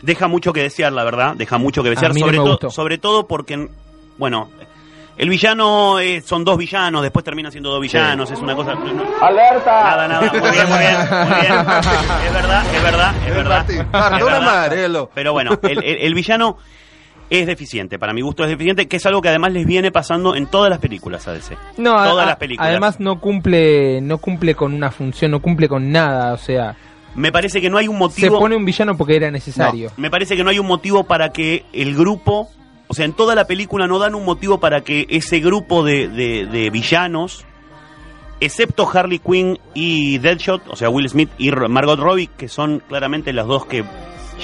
deja 0.02 0.28
mucho 0.28 0.54
que 0.54 0.62
desear, 0.62 0.94
la 0.94 1.04
verdad. 1.04 1.34
Deja 1.36 1.58
mucho 1.58 1.82
que 1.84 1.90
desear, 1.90 2.14
mí 2.14 2.20
no 2.22 2.28
sobre, 2.28 2.38
me 2.40 2.44
to- 2.46 2.50
gustó. 2.52 2.70
sobre 2.72 2.98
todo 2.98 3.28
porque, 3.28 3.70
bueno, 4.18 4.50
el 5.18 5.30
villano 5.30 6.00
eh, 6.00 6.22
son 6.22 6.44
dos 6.46 6.58
villanos, 6.58 7.02
después 7.02 7.26
terminan 7.26 7.52
siendo 7.52 7.72
dos 7.72 7.82
villanos, 7.82 8.30
es 8.30 8.40
una 8.40 8.56
cosa... 8.56 8.74
¡Alerta! 9.22 9.84
Nada, 9.84 10.08
nada, 10.08 10.22
muy 10.32 10.52
bien, 10.52 10.70
muy 10.70 10.78
bien, 10.80 10.98
muy 11.10 11.42
bien. 11.42 11.54
Es 12.28 12.34
verdad, 12.34 12.66
es 12.76 12.84
verdad, 12.84 13.16
es 13.28 13.36
verdad. 13.36 13.70
Es 13.70 14.24
verdad. 14.24 14.42
Marelo. 14.42 15.10
Pero 15.16 15.34
bueno, 15.34 15.58
el, 15.64 15.84
el- 15.84 15.98
el 16.02 16.14
villano 16.14 16.58
es 17.30 17.46
deficiente, 17.48 18.00
para 18.00 18.14
mi 18.14 18.22
gusto 18.22 18.44
es 18.44 18.50
deficiente, 18.50 18.88
que 18.88 18.98
es 18.98 19.06
algo 19.06 19.22
que 19.22 19.30
además 19.30 19.52
les 19.52 19.66
viene 19.66 19.92
pasando 19.92 20.36
en 20.36 20.48
todas 20.48 20.70
las 20.70 20.80
películas 20.80 21.28
ADC. 21.28 21.58
No, 21.78 21.98
a- 21.98 22.10
todas 22.10 22.24
a- 22.26 22.30
las 22.30 22.38
películas. 22.38 22.70
además 22.70 23.00
no 23.00 23.20
cumple, 23.20 24.00
no 24.02 24.18
cumple 24.20 24.56
con 24.56 24.74
una 24.74 24.92
función, 24.92 25.32
no 25.32 25.42
cumple 25.42 25.68
con 25.68 25.92
nada, 25.92 26.34
o 26.34 26.38
sea, 26.38 26.76
me 27.16 27.32
parece 27.32 27.60
que 27.62 27.70
no 27.70 27.78
hay 27.78 27.88
un 27.88 27.96
se 27.96 28.00
motivo... 28.00 28.40
pone 28.40 28.56
un 28.56 28.64
villano 28.66 28.96
porque 28.96 29.16
era 29.16 29.32
necesario. 29.32 29.92
Me 29.98 30.10
parece 30.12 30.36
que 30.38 30.44
no 30.44 30.50
hay 30.52 30.60
un 30.60 30.68
motivo 30.68 31.04
para 31.06 31.30
que 31.32 31.66
el 31.74 31.96
grupo, 31.96 32.50
o 32.88 32.94
sea, 32.94 33.06
en 33.06 33.14
toda 33.14 33.34
la 33.36 33.46
película 33.48 33.88
no 33.88 33.98
dan 34.00 34.14
un 34.16 34.24
motivo 34.24 34.60
para 34.60 34.82
que 34.82 35.08
ese 35.10 35.40
grupo 35.40 35.84
de, 35.84 36.08
de- 36.10 36.46
de 36.46 36.70
villanos, 36.70 37.44
excepto 38.40 38.88
Harley 38.92 39.20
Quinn 39.20 39.58
y 39.74 40.20
Deadshot, 40.20 40.62
o 40.70 40.76
sea, 40.76 40.90
Will 40.90 41.10
Smith 41.10 41.30
y 41.38 41.50
Margot 41.52 42.00
Robbie, 42.00 42.30
que 42.38 42.48
son 42.48 42.82
claramente 42.88 43.34
las 43.34 43.48
dos 43.48 43.66
que 43.66 43.84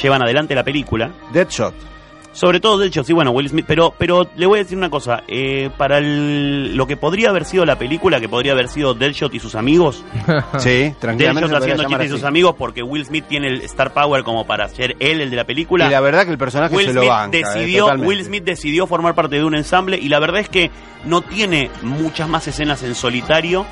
llevan 0.01 0.23
adelante 0.23 0.55
la 0.55 0.63
película. 0.63 1.11
Deadshot. 1.31 1.73
Sobre 2.33 2.59
todo 2.59 2.79
Deadshot, 2.79 3.05
sí, 3.05 3.13
bueno, 3.13 3.29
Will 3.31 3.47
Smith, 3.47 3.65
pero, 3.67 3.93
pero 3.97 4.27
le 4.35 4.45
voy 4.47 4.57
a 4.59 4.63
decir 4.63 4.75
una 4.77 4.89
cosa, 4.89 5.21
eh, 5.27 5.69
para 5.77 5.99
el- 5.99 6.75
lo 6.75 6.87
que 6.87 6.97
podría 6.97 7.29
haber 7.29 7.45
sido 7.45 7.63
la 7.63 7.77
película, 7.77 8.19
que 8.19 8.27
podría 8.27 8.53
haber 8.53 8.69
sido 8.69 8.93
Deadshot 8.95 9.33
y 9.35 9.39
sus 9.39 9.53
amigos, 9.53 10.03
Sí, 10.57 10.93
tranquilamente. 10.99 11.47
Deadshot 11.47 11.61
haciendo 11.61 11.83
chistes 11.83 12.07
y 12.07 12.09
sus 12.09 12.23
amigos, 12.23 12.55
porque 12.57 12.81
Will 12.81 13.05
Smith 13.05 13.25
tiene 13.29 13.47
el 13.49 13.61
star 13.61 13.93
power 13.93 14.23
como 14.23 14.45
para 14.47 14.67
ser 14.67 14.95
él 14.99 15.21
el 15.21 15.29
de 15.29 15.35
la 15.35 15.45
película. 15.45 15.85
Y 15.87 15.91
la 15.91 16.01
verdad 16.01 16.25
que 16.25 16.31
el 16.31 16.37
personaje 16.39 16.75
Will 16.75 16.87
se 16.87 16.93
lo 16.93 17.01
Smith, 17.01 17.11
banca. 17.11 17.37
eh, 17.37 17.41
decidió. 17.43 17.87
Will 17.99 18.23
Smith 18.25 18.43
decidió 18.43 18.87
formar 18.87 19.13
parte 19.13 19.35
de 19.35 19.43
un 19.43 19.55
ensamble 19.55 19.97
y 19.97 20.09
la 20.09 20.19
verdad 20.19 20.41
es 20.41 20.49
que 20.49 20.71
no 21.05 21.21
tiene 21.21 21.69
muchas 21.83 22.27
más 22.27 22.47
escenas 22.47 22.81
en 22.81 22.95
solitario 22.95 23.65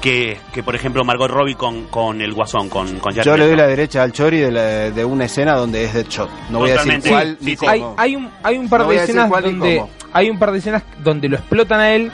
que, 0.00 0.38
que 0.52 0.62
por 0.62 0.74
ejemplo 0.74 1.04
Margot 1.04 1.30
Robbie 1.30 1.54
con, 1.56 1.84
con 1.88 2.20
el 2.22 2.32
Guasón, 2.32 2.68
con, 2.68 2.98
con 3.00 3.12
Jared 3.12 3.24
Yo 3.24 3.36
le 3.36 3.46
doy 3.46 3.56
la 3.56 3.66
derecha 3.66 4.02
al 4.02 4.12
Chori 4.12 4.38
de, 4.38 4.50
la- 4.50 4.90
de 4.90 5.04
una 5.04 5.24
escena 5.26 5.54
donde 5.54 5.84
es 5.84 5.92
Deadshot. 5.94 6.30
No 6.50 6.58
voy 6.60 6.70
a 6.70 6.82
decir 6.82 7.02
cuál 7.08 7.36
Sí, 7.40 7.44
ni 7.44 7.50
sí, 7.52 7.56
cómo. 7.56 7.70
hay, 7.72 7.84
hay 7.96 8.16
un 8.16 8.30
hay 8.42 8.58
un 8.58 8.68
par 8.68 8.80
No 8.80 8.86
voy 8.86 8.94
de 8.96 9.00
a 9.00 9.06
decir 9.06 9.16
escenas 9.18 9.42
donde 9.42 9.84
hay 10.12 10.30
un 10.30 10.38
par 10.38 10.52
de 10.52 10.58
escenas 10.58 10.82
donde 11.04 11.28
lo 11.28 11.36
explotan 11.36 11.80
a 11.80 11.94
él 11.94 12.10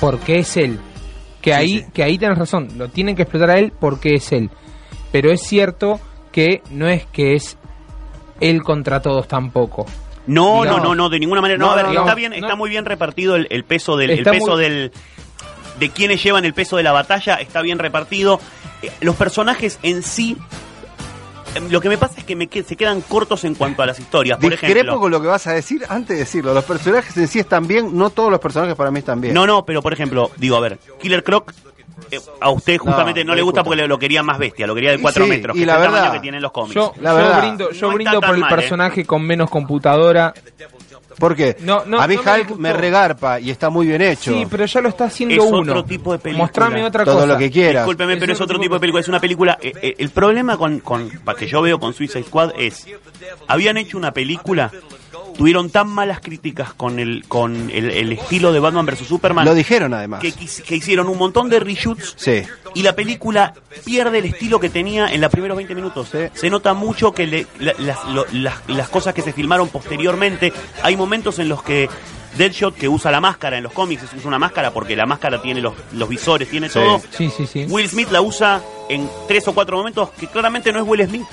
porque 0.00 0.38
es 0.38 0.56
él. 0.56 0.78
Que 1.42 1.50
Sí, 1.52 1.56
ahí 1.56 1.78
sí. 1.80 1.86
que 1.92 2.02
ahí 2.02 2.18
tenés 2.18 2.38
razón, 2.38 2.68
lo 2.76 2.88
tienen 2.88 3.14
que 3.14 3.22
explotar 3.22 3.50
a 3.50 3.58
él 3.58 3.72
porque 3.78 4.14
es 4.14 4.32
él. 4.32 4.50
Pero 5.12 5.30
es 5.30 5.42
cierto 5.42 6.00
que 6.32 6.62
no 6.70 6.88
es 6.88 7.06
que 7.06 7.34
es 7.34 7.56
él 8.40 8.62
contra 8.62 9.00
todos 9.00 9.28
tampoco. 9.28 9.86
No, 10.26 10.64
no, 10.64 10.80
no, 10.80 10.94
no, 10.94 11.08
de 11.08 11.20
ninguna 11.20 11.40
manera. 11.40 11.56
No, 11.58 11.66
No, 11.66 11.72
a 11.72 11.76
ver, 11.76 11.84
no, 11.86 11.92
está 11.92 12.10
no. 12.10 12.16
bien, 12.16 12.30
No. 12.32 12.36
está 12.38 12.56
muy 12.56 12.68
bien 12.68 12.84
repartido 12.84 13.36
el, 13.36 13.46
el 13.50 13.62
peso 13.64 13.96
del, 13.96 14.10
el 14.10 14.24
peso 14.24 14.52
muy- 14.54 14.60
del 14.62 14.92
de 15.78 15.90
quienes 15.90 16.22
llevan 16.22 16.44
el 16.44 16.54
peso 16.54 16.76
de 16.76 16.82
la 16.82 16.92
batalla, 16.92 17.34
está 17.36 17.60
bien 17.62 17.78
repartido. 17.78 18.40
Eh, 18.82 18.90
Los 19.00 19.16
personajes 19.16 19.78
en 19.82 20.02
sí, 20.02 20.36
eh, 21.54 21.60
lo 21.70 21.80
que 21.80 21.88
me 21.88 21.96
pasa 21.98 22.14
es 22.18 22.24
que 22.24 22.36
me 22.36 22.48
se 22.50 22.76
quedan 22.76 23.00
cortos 23.00 23.44
en 23.44 23.54
cuanto 23.54 23.82
a 23.82 23.86
las 23.86 23.98
historias. 23.98 24.38
Por 24.38 24.50
Discrepo 24.50 24.72
ejemplo, 24.72 25.00
con 25.00 25.10
lo 25.10 25.20
que 25.20 25.28
vas 25.28 25.46
a 25.46 25.52
decir 25.52 25.84
antes 25.88 26.08
de 26.10 26.16
decirlo. 26.24 26.52
Los 26.54 26.64
personajes 26.64 27.16
en 27.16 27.28
sí 27.28 27.38
están 27.38 27.66
bien, 27.66 27.96
no 27.96 28.10
todos 28.10 28.30
los 28.30 28.40
personajes 28.40 28.74
para 28.76 28.90
mí 28.90 28.98
están 29.00 29.20
bien. 29.20 29.32
No, 29.34 29.46
no, 29.46 29.64
pero 29.64 29.82
por 29.82 29.92
ejemplo, 29.92 30.30
digo, 30.36 30.56
a 30.56 30.60
ver, 30.60 30.78
Killer 31.00 31.22
Croc, 31.24 31.52
eh, 32.10 32.20
a 32.40 32.50
usted 32.50 32.76
justamente 32.76 33.24
no, 33.24 33.30
no 33.32 33.36
le 33.36 33.42
gusta 33.42 33.64
porque 33.64 33.82
le- 33.82 33.88
lo 33.88 33.98
quería 33.98 34.22
más 34.22 34.38
bestia, 34.38 34.66
lo 34.66 34.74
quería 34.74 34.90
de 34.90 34.96
Y 34.98 35.00
4 35.02 35.24
sí, 35.24 35.30
metros, 35.30 35.56
y 35.56 35.60
que 35.60 35.62
es 35.62 35.66
la 35.66 35.74
el 35.76 35.80
verdad, 35.80 35.94
tamaño 35.96 36.12
que 36.12 36.20
tienen 36.20 36.42
los 36.42 36.52
cómics. 36.52 36.74
Yo, 36.74 36.92
La 37.00 37.10
yo 37.12 37.16
verdad. 37.16 37.40
brindo, 37.40 37.70
yo 37.72 37.88
No 37.88 37.94
brindo 37.94 38.14
está 38.16 38.26
por 38.26 38.34
el 38.34 38.40
mal, 38.42 38.52
¿eh? 38.52 38.56
personaje 38.56 39.04
con 39.06 39.22
menos 39.22 39.48
computadora. 39.50 40.34
¿Por 41.18 41.34
qué? 41.34 41.56
No, 41.60 41.84
no, 41.86 42.00
a 42.00 42.06
mí 42.06 42.16
no 42.16 42.22
me 42.22 42.30
Hulk 42.40 42.56
me 42.58 42.72
regarpa 42.74 43.40
y 43.40 43.50
está 43.50 43.70
muy 43.70 43.86
bien 43.86 44.02
hecho. 44.02 44.32
Sí, 44.34 44.46
pero 44.50 44.66
ya 44.66 44.80
lo 44.82 44.90
está 44.90 45.04
haciendo 45.06 45.34
Es 45.34 45.40
uno. 45.50 45.60
otro 45.72 45.84
tipo 45.84 46.12
de 46.12 46.18
película. 46.18 46.44
Mostrame 46.44 46.84
otra 46.84 47.04
Todo 47.04 47.14
cosa. 47.14 47.26
lo 47.26 47.38
que 47.38 47.50
quieras. 47.50 47.84
Discúlpeme, 47.84 48.12
Es 48.14 48.20
pero 48.20 48.32
es 48.34 48.40
otro 48.40 48.58
tipo 48.60 48.74
de 48.74 48.80
película. 48.80 49.00
Es 49.00 49.08
una 49.08 49.20
película. 49.20 49.58
eh, 49.62 49.72
eh, 49.80 49.94
el 49.98 50.10
problema 50.10 50.56
con, 50.58 50.80
con 50.80 51.10
que 51.38 51.46
yo 51.46 51.62
veo 51.62 51.78
con 51.78 51.94
Suicide 51.94 52.24
Squad 52.24 52.50
es. 52.58 52.86
Habían 53.48 53.76
hecho 53.78 53.96
una 53.96 54.12
película. 54.12 54.70
Tuvieron 55.36 55.68
tan 55.70 55.88
malas 55.88 56.20
críticas 56.20 56.72
con 56.72 56.98
el 56.98 57.24
con 57.28 57.70
el, 57.70 57.90
el 57.90 58.12
estilo 58.12 58.52
de 58.52 58.60
Batman 58.60 58.86
vs 58.86 59.06
Superman 59.06 59.44
Lo 59.44 59.54
dijeron 59.54 59.92
además. 59.94 60.20
que, 60.20 60.74
hicieron 60.74 61.08
un 61.08 61.18
montón 61.18 61.48
de 61.50 61.60
reshoots 61.60 62.14
Sí. 62.16 62.42
y 62.74 62.82
la 62.82 62.94
película 62.94 63.52
pierde 63.84 64.18
el 64.18 64.24
estilo 64.26 64.58
que 64.60 64.70
tenía 64.70 65.06
en 65.08 65.20
los 65.20 65.30
primeros 65.30 65.56
20 65.56 65.74
minutos. 65.74 66.08
Sí. 66.10 66.18
Se 66.34 66.48
nota 66.50 66.72
mucho 66.74 67.12
que 67.12 67.26
le- 67.26 67.46
la- 67.60 67.74
las, 67.78 68.04
lo- 68.06 68.26
las- 68.32 68.66
las 68.68 68.88
cosas 68.88 69.12
que 69.14 69.22
se 69.22 69.32
filmaron 69.32 69.68
posteriormente, 69.68 70.52
hay 70.82 70.96
momentos 70.96 71.38
en 71.38 71.48
los 71.50 71.62
que 71.62 71.88
Deadshot, 72.36 72.74
que 72.76 72.86
usa 72.86 73.10
la 73.10 73.20
máscara 73.20 73.56
en 73.56 73.62
los 73.62 73.72
cómics, 73.72 74.02
usa 74.14 74.28
una 74.28 74.38
máscara 74.38 74.70
porque 74.70 74.94
la 74.94 75.06
máscara 75.06 75.40
tiene 75.40 75.60
los, 75.62 75.72
los 75.92 76.06
visores, 76.08 76.50
tiene 76.50 76.68
Sí. 76.68 76.74
todo. 76.74 77.00
Sí, 77.10 77.30
sí, 77.34 77.46
sí. 77.46 77.64
Will 77.68 77.88
Smith 77.88 78.10
la 78.10 78.20
usa 78.20 78.60
en 78.90 79.08
tres 79.26 79.48
o 79.48 79.54
cuatro 79.54 79.78
momentos 79.78 80.10
que 80.10 80.26
claramente 80.26 80.70
no 80.72 80.80
es 80.80 80.86
Will 80.86 81.06
Smith. 81.08 81.24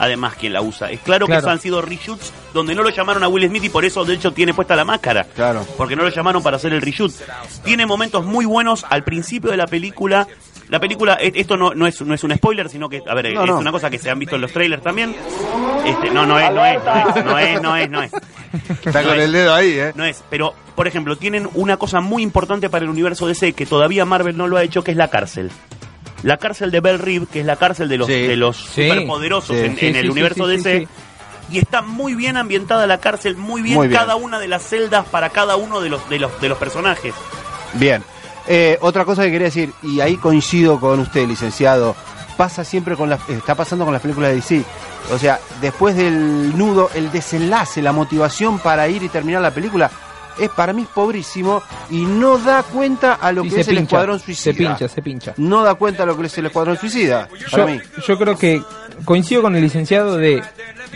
Además, 0.00 0.34
quien 0.34 0.52
la 0.54 0.62
usa. 0.62 0.90
Es 0.90 0.98
claro, 1.00 1.26
Claro. 1.26 1.40
que 1.42 1.44
eso 1.46 1.50
han 1.52 1.60
sido 1.60 1.82
reshoots 1.82 2.32
donde 2.54 2.74
no 2.74 2.82
lo 2.82 2.88
llamaron 2.88 3.22
a 3.22 3.28
Will 3.28 3.46
Smith 3.48 3.64
y 3.64 3.68
por 3.68 3.84
eso 3.84 4.02
Deadshot 4.04 4.34
tiene 4.34 4.54
puesta 4.54 4.74
la 4.74 4.84
máscara. 4.84 5.24
Claro. 5.36 5.64
Porque 5.76 5.94
no 5.94 6.02
lo 6.02 6.08
llamaron 6.08 6.42
para 6.42 6.56
hacer 6.56 6.72
el 6.72 6.80
reshoot. 6.80 7.12
Tiene 7.64 7.84
momentos 7.86 8.24
muy 8.24 8.46
buenos 8.46 8.84
al 8.88 9.04
principio 9.04 9.50
de 9.50 9.58
la 9.58 9.66
película. 9.66 10.26
La 10.70 10.80
película, 10.80 11.18
e- 11.20 11.32
esto 11.34 11.56
no, 11.56 11.74
no, 11.74 11.86
es, 11.86 12.00
no 12.00 12.14
es 12.14 12.24
un 12.24 12.34
spoiler, 12.34 12.68
sino 12.70 12.88
que, 12.88 13.02
a 13.06 13.14
ver, 13.14 13.34
No, 13.34 13.42
es 13.44 13.50
no. 13.50 13.58
una 13.58 13.72
cosa 13.72 13.90
que 13.90 13.98
se 13.98 14.08
han 14.08 14.18
visto 14.18 14.36
en 14.36 14.40
los 14.42 14.52
trailers 14.52 14.82
también. 14.82 15.14
Este, 15.84 16.10
no, 16.10 16.24
no 16.26 16.38
es, 16.38 16.50
no 16.52 16.64
es, 16.64 16.82
no 16.84 16.94
es, 16.96 17.24
no 17.24 17.38
es, 17.38 17.60
no 17.62 17.76
es, 17.76 17.90
no 17.90 18.02
es. 18.02 18.12
Está 18.84 19.02
con 19.02 19.16
es. 19.18 19.24
el 19.24 19.32
dedo 19.32 19.54
ahí, 19.54 19.78
¿eh? 19.78 19.92
No 19.94 20.04
es, 20.04 20.22
pero, 20.30 20.54
por 20.76 20.86
ejemplo, 20.86 21.16
tienen 21.16 21.48
una 21.54 21.76
cosa 21.76 22.00
muy 22.00 22.22
importante 22.22 22.70
para 22.70 22.84
el 22.84 22.90
universo 22.90 23.26
DC 23.26 23.52
que 23.52 23.66
todavía 23.66 24.04
Marvel 24.04 24.36
no 24.36 24.46
lo 24.48 24.56
ha 24.56 24.62
hecho, 24.62 24.82
que 24.84 24.92
es 24.92 24.96
la 24.96 25.08
cárcel. 25.08 25.50
La 26.22 26.36
cárcel 26.36 26.70
de 26.70 26.80
Bell 26.80 26.98
Reeve, 26.98 27.26
que 27.32 27.40
es 27.40 27.46
la 27.46 27.56
cárcel 27.56 27.88
de 27.88 27.96
los, 27.98 28.06
Sí. 28.06 28.12
de 28.26 28.36
los 28.36 28.56
Sí. 28.56 28.88
superpoderosos 28.88 29.56
Sí. 29.56 29.64
en, 29.64 29.76
Sí, 29.78 29.86
en 29.86 29.92
sí, 29.94 29.98
el 29.98 30.04
sí, 30.06 30.10
universo 30.10 30.46
DC. 30.46 30.80
sí. 30.80 30.88
Y 31.52 31.58
está 31.58 31.82
muy 31.82 32.14
bien 32.14 32.36
ambientada 32.36 32.86
la 32.86 32.98
cárcel, 32.98 33.36
muy 33.36 33.60
bien, 33.62 33.76
Muy 33.76 33.88
bien. 33.88 33.98
cada 33.98 34.14
una 34.16 34.38
de 34.38 34.46
las 34.48 34.62
celdas 34.62 35.04
para 35.08 35.30
cada 35.30 35.56
uno 35.56 35.80
de 35.80 35.88
los, 35.88 36.08
de 36.08 36.18
los, 36.20 36.40
de 36.40 36.48
los 36.48 36.58
personajes. 36.58 37.12
Bien. 37.74 38.04
Eh, 38.46 38.78
otra 38.80 39.04
cosa 39.04 39.22
que 39.24 39.30
quería 39.32 39.46
decir, 39.46 39.72
y 39.82 40.00
ahí 40.00 40.16
coincido 40.16 40.78
con 40.78 41.00
usted, 41.00 41.26
licenciado, 41.26 41.96
pasa 42.36 42.64
siempre 42.64 42.96
con 42.96 43.10
las, 43.10 43.20
está 43.28 43.54
pasando 43.54 43.84
con 43.84 43.92
las 43.92 44.02
películas 44.02 44.30
de 44.30 44.36
DC. 44.36 44.64
O 45.12 45.18
sea, 45.18 45.40
después 45.60 45.96
del 45.96 46.56
nudo, 46.56 46.90
el 46.94 47.10
desenlace, 47.10 47.82
la 47.82 47.92
motivación 47.92 48.58
para 48.60 48.86
ir 48.88 49.02
y 49.02 49.08
terminar 49.08 49.42
la 49.42 49.50
película 49.50 49.90
es 50.40 50.50
para 50.50 50.72
mí 50.72 50.82
es 50.82 50.88
pobrísimo 50.88 51.62
y 51.90 51.98
no 52.04 52.38
da 52.38 52.62
cuenta 52.62 53.14
a 53.14 53.32
lo 53.32 53.44
Y 53.44 53.48
que 53.48 53.54
se 53.56 53.60
es 53.62 53.68
el 53.68 53.78
Escuadrón 53.78 54.18
se 54.18 54.24
Suicida. 54.26 54.52
pincha, 54.54 54.88
se 54.88 55.02
pincha. 55.02 55.34
No 55.36 55.62
da 55.62 55.74
cuenta 55.74 56.02
a 56.02 56.06
lo 56.06 56.16
que 56.16 56.26
es 56.26 56.38
el 56.38 56.46
Escuadrón 56.46 56.76
Suicida. 56.76 57.28
Para 57.50 57.66
Yo, 57.66 57.72
mí. 57.72 57.80
yo 58.06 58.18
creo 58.18 58.36
que 58.38 58.62
coincido 59.04 59.42
con 59.42 59.54
el 59.56 59.62
licenciado 59.62 60.16
de 60.16 60.42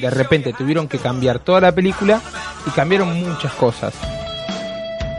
de 0.01 0.11
repente 0.11 0.53
tuvieron 0.53 0.89
que 0.89 0.99
cambiar 0.99 1.39
toda 1.39 1.61
la 1.61 1.73
película 1.73 2.21
y 2.67 2.71
cambiaron 2.71 3.13
muchas 3.29 3.53
cosas. 3.53 3.95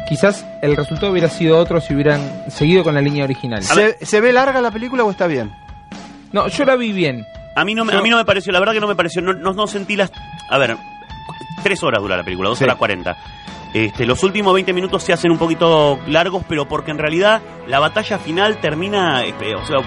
Quizás 0.08 0.46
el 0.62 0.76
resultado 0.76 1.12
hubiera 1.12 1.30
sido 1.30 1.58
otro 1.58 1.82
si 1.82 1.94
hubieran 1.96 2.22
seguido 2.50 2.84
con 2.84 2.94
la 2.94 3.02
línea 3.02 3.24
original. 3.24 3.64
¿Se, 3.64 3.98
se 4.06 4.22
ve 4.22 4.32
larga 4.34 4.62
la 4.62 4.70
película 4.72 5.04
o 5.04 5.10
está 5.10 5.26
bien? 5.28 5.52
No, 6.32 6.48
yo 6.48 6.64
la 6.66 6.76
vi 6.76 6.92
bien. 6.92 7.26
A 7.56 7.66
mí 7.66 7.74
no 7.74 7.86
me, 7.86 7.94
a 7.94 8.02
mí 8.02 8.10
no 8.10 8.18
me 8.18 8.26
pareció, 8.26 8.52
la 8.52 8.60
verdad 8.60 8.74
que 8.74 8.82
no 8.82 8.88
me 8.88 8.96
pareció, 8.96 9.22
no, 9.22 9.34
no, 9.34 9.54
no 9.54 9.66
sentí 9.66 9.96
las... 9.96 10.12
A 10.50 10.58
ver, 10.58 10.76
tres 11.64 11.82
horas 11.84 12.02
dura 12.02 12.18
la 12.18 12.24
película, 12.24 12.50
dos 12.50 12.58
Sí. 12.60 12.66
horas 12.66 12.76
cuarenta. 12.76 13.18
Este, 13.76 14.06
los 14.06 14.24
últimos 14.24 14.54
20 14.54 14.72
minutos 14.72 15.04
se 15.04 15.12
hacen 15.12 15.32
un 15.32 15.38
poquito 15.38 16.00
largos, 16.08 16.44
pero 16.48 16.66
porque 16.66 16.92
en 16.92 16.98
realidad 16.98 17.42
la 17.68 17.80
batalla 17.80 18.18
final 18.18 18.58
termina, 18.62 19.26
eh, 19.26 19.34
o 19.54 19.66
sea, 19.66 19.80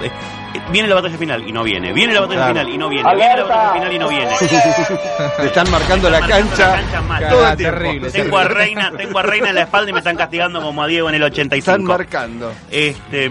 viene 0.71 0.89
la 0.89 0.97
batalla 0.97 1.17
final 1.17 1.49
y 1.49 1.53
no 1.53 1.63
viene, 1.65 1.95
viene 1.95 2.13
la 2.13 2.21
batalla 2.21 2.37
Claro. 2.41 2.53
final 2.55 2.69
y 2.75 2.77
no 2.77 2.89
viene, 2.91 3.15
viene 3.15 3.37
la 3.37 3.43
batalla 3.45 3.73
final 3.73 3.93
y 3.95 3.99
no 3.99 4.09
viene. 4.11 4.31
Te 5.39 5.47
están 5.47 5.71
marcando 5.71 6.11
la 6.11 6.21
cancha. 6.21 6.69
la 6.69 6.75
cancha 6.83 7.01
mal. 7.01 7.29
todo 7.31 7.47
Ah, 7.47 7.57
terrible, 7.57 8.11
Tengo 8.11 8.37
a 8.37 8.45
Reina, 8.45 8.93
tengo 8.95 9.19
a 9.19 9.23
Reina 9.23 9.49
en 9.49 9.55
la 9.55 9.63
espalda 9.63 9.89
y 9.89 9.93
me 9.95 10.01
están 10.01 10.17
castigando 10.17 10.61
como 10.61 10.83
a 10.83 10.87
Diego 10.87 11.09
en 11.09 11.15
el 11.15 11.23
Están 11.23 11.33
85. 11.47 11.83
marcando. 11.91 12.53
Este, 12.71 13.27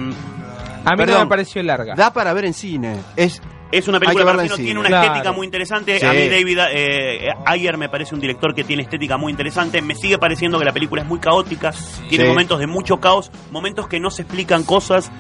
A 0.86 0.96
mí 0.96 1.06
no 1.06 1.20
me 1.20 1.28
pareció 1.28 1.62
larga. 1.62 1.94
Da 1.96 2.12
para 2.12 2.34
ver 2.34 2.46
en 2.46 2.56
cine. 2.56 2.98
Es 3.16 3.44
Es 3.72 3.88
una 3.88 4.00
que 4.00 4.06
película 4.08 4.44
en 4.44 4.50
tiene 4.56 4.80
una 4.80 4.88
Claro. 4.90 5.08
estética 5.08 5.32
muy 5.34 5.46
interesante. 5.46 6.00
Sí. 6.00 6.06
A 6.06 6.14
mí 6.14 6.30
David 6.30 6.60
eh, 6.72 7.28
Ayer 7.46 7.78
me 7.78 7.90
parece 7.90 8.16
un 8.16 8.22
director 8.22 8.54
que 8.56 8.64
tiene 8.64 8.84
estética 8.84 9.18
muy 9.18 9.32
interesante. 9.32 9.82
Me 9.82 9.96
sigue 9.96 10.18
pareciendo 10.18 10.58
que 10.58 10.66
la 10.66 10.72
película 10.72 11.02
es 11.02 11.08
muy 11.08 11.20
caótica. 11.20 11.74
Tiene 12.10 12.24
Sí. 12.26 12.30
momentos 12.30 12.60
de 12.60 12.68
mucho 12.68 12.98
caos, 13.00 13.32
momentos 13.52 13.88
que 13.88 14.00
no 14.00 14.10
se 14.10 14.22
explican 14.22 14.64
cosas. 14.64 15.12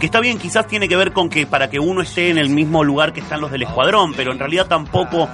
Que 0.00 0.06
está 0.06 0.20
bien, 0.20 0.38
quizás 0.38 0.66
tiene 0.66 0.88
que 0.88 0.96
ver 0.96 1.12
con 1.12 1.30
que 1.30 1.46
para 1.46 1.70
que 1.70 1.78
uno 1.78 2.02
esté 2.02 2.28
en 2.30 2.36
el 2.38 2.50
mismo 2.50 2.84
lugar 2.84 3.12
que 3.14 3.20
están 3.20 3.40
los 3.40 3.50
del 3.50 3.62
escuadrón, 3.62 4.12
pero 4.14 4.30
en 4.32 4.38
realidad 4.38 4.66
tampoco 4.66 5.26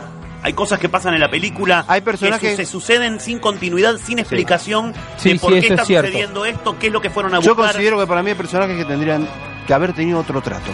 hay 0.43 0.53
cosas 0.55 0.79
que 0.79 0.89
pasan 0.89 1.15
en 1.15 1.21
la 1.21 1.31
película 1.31 1.85
Hay 1.89 2.01
que 2.01 2.05
personajes- 2.05 2.51
su- 2.51 2.57
se 2.57 2.67
suceden 2.67 3.21
sin 3.21 3.39
continuidad, 3.39 3.97
sin 3.97 4.19
explicación 4.19 4.93
Sí, 5.17 5.35
de 5.35 5.39
por 5.39 5.53
sí, 5.53 5.61
qué 5.61 5.67
eso 5.67 5.75
está 5.75 5.83
es 5.83 5.89
cierto. 5.89 6.07
sucediendo 6.09 6.45
esto, 6.45 6.77
qué 6.79 6.87
es 6.89 6.93
lo 6.93 7.01
que 7.01 7.11
fueron 7.11 7.35
a 7.35 7.41
Yo 7.41 7.55
buscar. 7.55 7.73
considero 7.75 7.99
que 7.99 8.07
para 8.07 8.23
mí 8.23 8.31
hay 8.31 8.37
personajes 8.37 8.77
que 8.77 8.85
tendrían 8.85 9.27
que 9.67 9.75
haber 9.75 9.93
tenido 9.93 10.19
otro 10.21 10.41
trato. 10.41 10.71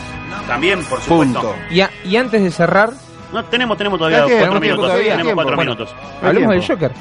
También, 0.46 0.82
por 0.84 1.00
supuesto. 1.00 1.40
Punto. 1.40 1.54
Y, 1.70 1.80
a- 1.80 1.90
y 2.04 2.16
antes 2.16 2.42
de 2.42 2.50
cerrar, 2.50 2.92
No, 3.32 3.44
tenemos, 3.44 3.76
tenemos 3.76 3.98
todavía 3.98 4.24
que- 4.24 4.38
cuatro 4.38 4.60
minutos. 4.60 4.86
todavía. 4.86 5.10
Tenemos 5.12 5.34
cuatro 5.34 5.56
Bueno, 5.56 5.72
minutos. 5.72 5.94
hablemos 6.22 6.50
del. 6.54 6.66
Joker. 6.66 6.92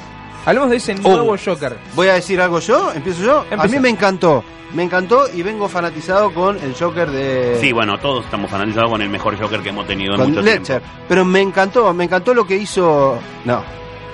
Hablemos 0.48 0.70
de 0.70 0.76
ese 0.76 0.94
nuevo 0.94 1.36
Joker. 1.42 1.76
¿Voy 1.94 2.08
a 2.08 2.14
decir 2.14 2.40
algo 2.40 2.58
yo? 2.58 2.90
¿Empiezo 2.94 3.22
yo? 3.22 3.44
A 3.58 3.66
mí 3.66 3.78
me 3.78 3.90
encantó. 3.90 4.42
Me 4.72 4.82
encantó 4.82 5.24
y 5.34 5.42
vengo 5.42 5.68
fanatizado 5.68 6.32
con 6.32 6.56
el 6.56 6.74
Joker 6.74 7.10
de... 7.10 7.58
Sí, 7.60 7.70
bueno, 7.72 7.98
todos 7.98 8.24
estamos 8.24 8.50
analizados 8.54 8.90
con 8.90 9.02
el 9.02 9.10
mejor 9.10 9.38
Joker 9.38 9.60
que 9.60 9.68
hemos 9.68 9.86
tenido 9.86 10.14
en 10.14 10.20
con 10.20 10.28
mucho 10.30 10.40
Ledger. 10.40 10.62
tiempo. 10.62 10.86
Pero 11.06 11.24
me 11.26 11.42
encantó, 11.42 11.92
me 11.92 12.04
encantó 12.04 12.32
lo 12.32 12.46
que 12.46 12.56
hizo... 12.56 13.18
No. 13.44 13.62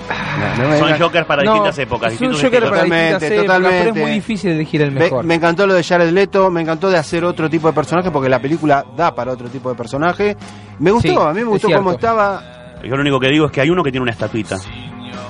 No, 0.09 0.63
no 0.63 0.69
me 0.69 0.77
Son 0.79 0.99
Jokers 0.99 1.25
para 1.25 1.43
No, 1.43 1.53
distintas 1.53 1.79
épocas. 1.79 2.13
para 2.13 2.29
Totalmente, 2.29 2.59
distintas 2.59 3.23
épocas, 3.23 3.29
pero 3.29 3.43
totalmente. 3.43 3.89
es 3.89 3.95
muy 3.95 4.11
difícil 4.11 4.51
elegir 4.51 4.81
el 4.81 4.91
Me, 4.91 4.99
mejor. 4.99 5.23
me 5.23 5.35
encantó 5.35 5.65
lo 5.65 5.73
de 5.73 5.83
Jared 5.85 6.09
Leto, 6.11 6.51
me 6.51 6.59
encantó 6.61 6.89
de 6.89 6.97
hacer 6.97 7.23
otro 7.23 7.49
tipo 7.49 7.67
de 7.67 7.73
personaje 7.73 8.11
porque 8.11 8.27
la 8.27 8.39
película 8.39 8.85
da 8.97 9.15
para 9.15 9.31
otro 9.31 9.47
tipo 9.47 9.69
de 9.69 9.75
personaje. 9.75 10.35
Me 10.79 10.91
gustó, 10.91 11.07
Sí, 11.07 11.15
a 11.17 11.31
mí 11.33 11.39
me 11.39 11.45
gustó 11.45 11.69
cómo 11.71 11.91
estaba. 11.93 12.75
Yo 12.83 12.95
lo 12.95 13.01
único 13.01 13.19
que 13.21 13.29
digo 13.29 13.45
es 13.45 13.51
que 13.53 13.61
hay 13.61 13.69
uno 13.69 13.83
que 13.83 13.91
tiene 13.91 14.03
una 14.03 14.11
estatuita. 14.11 14.57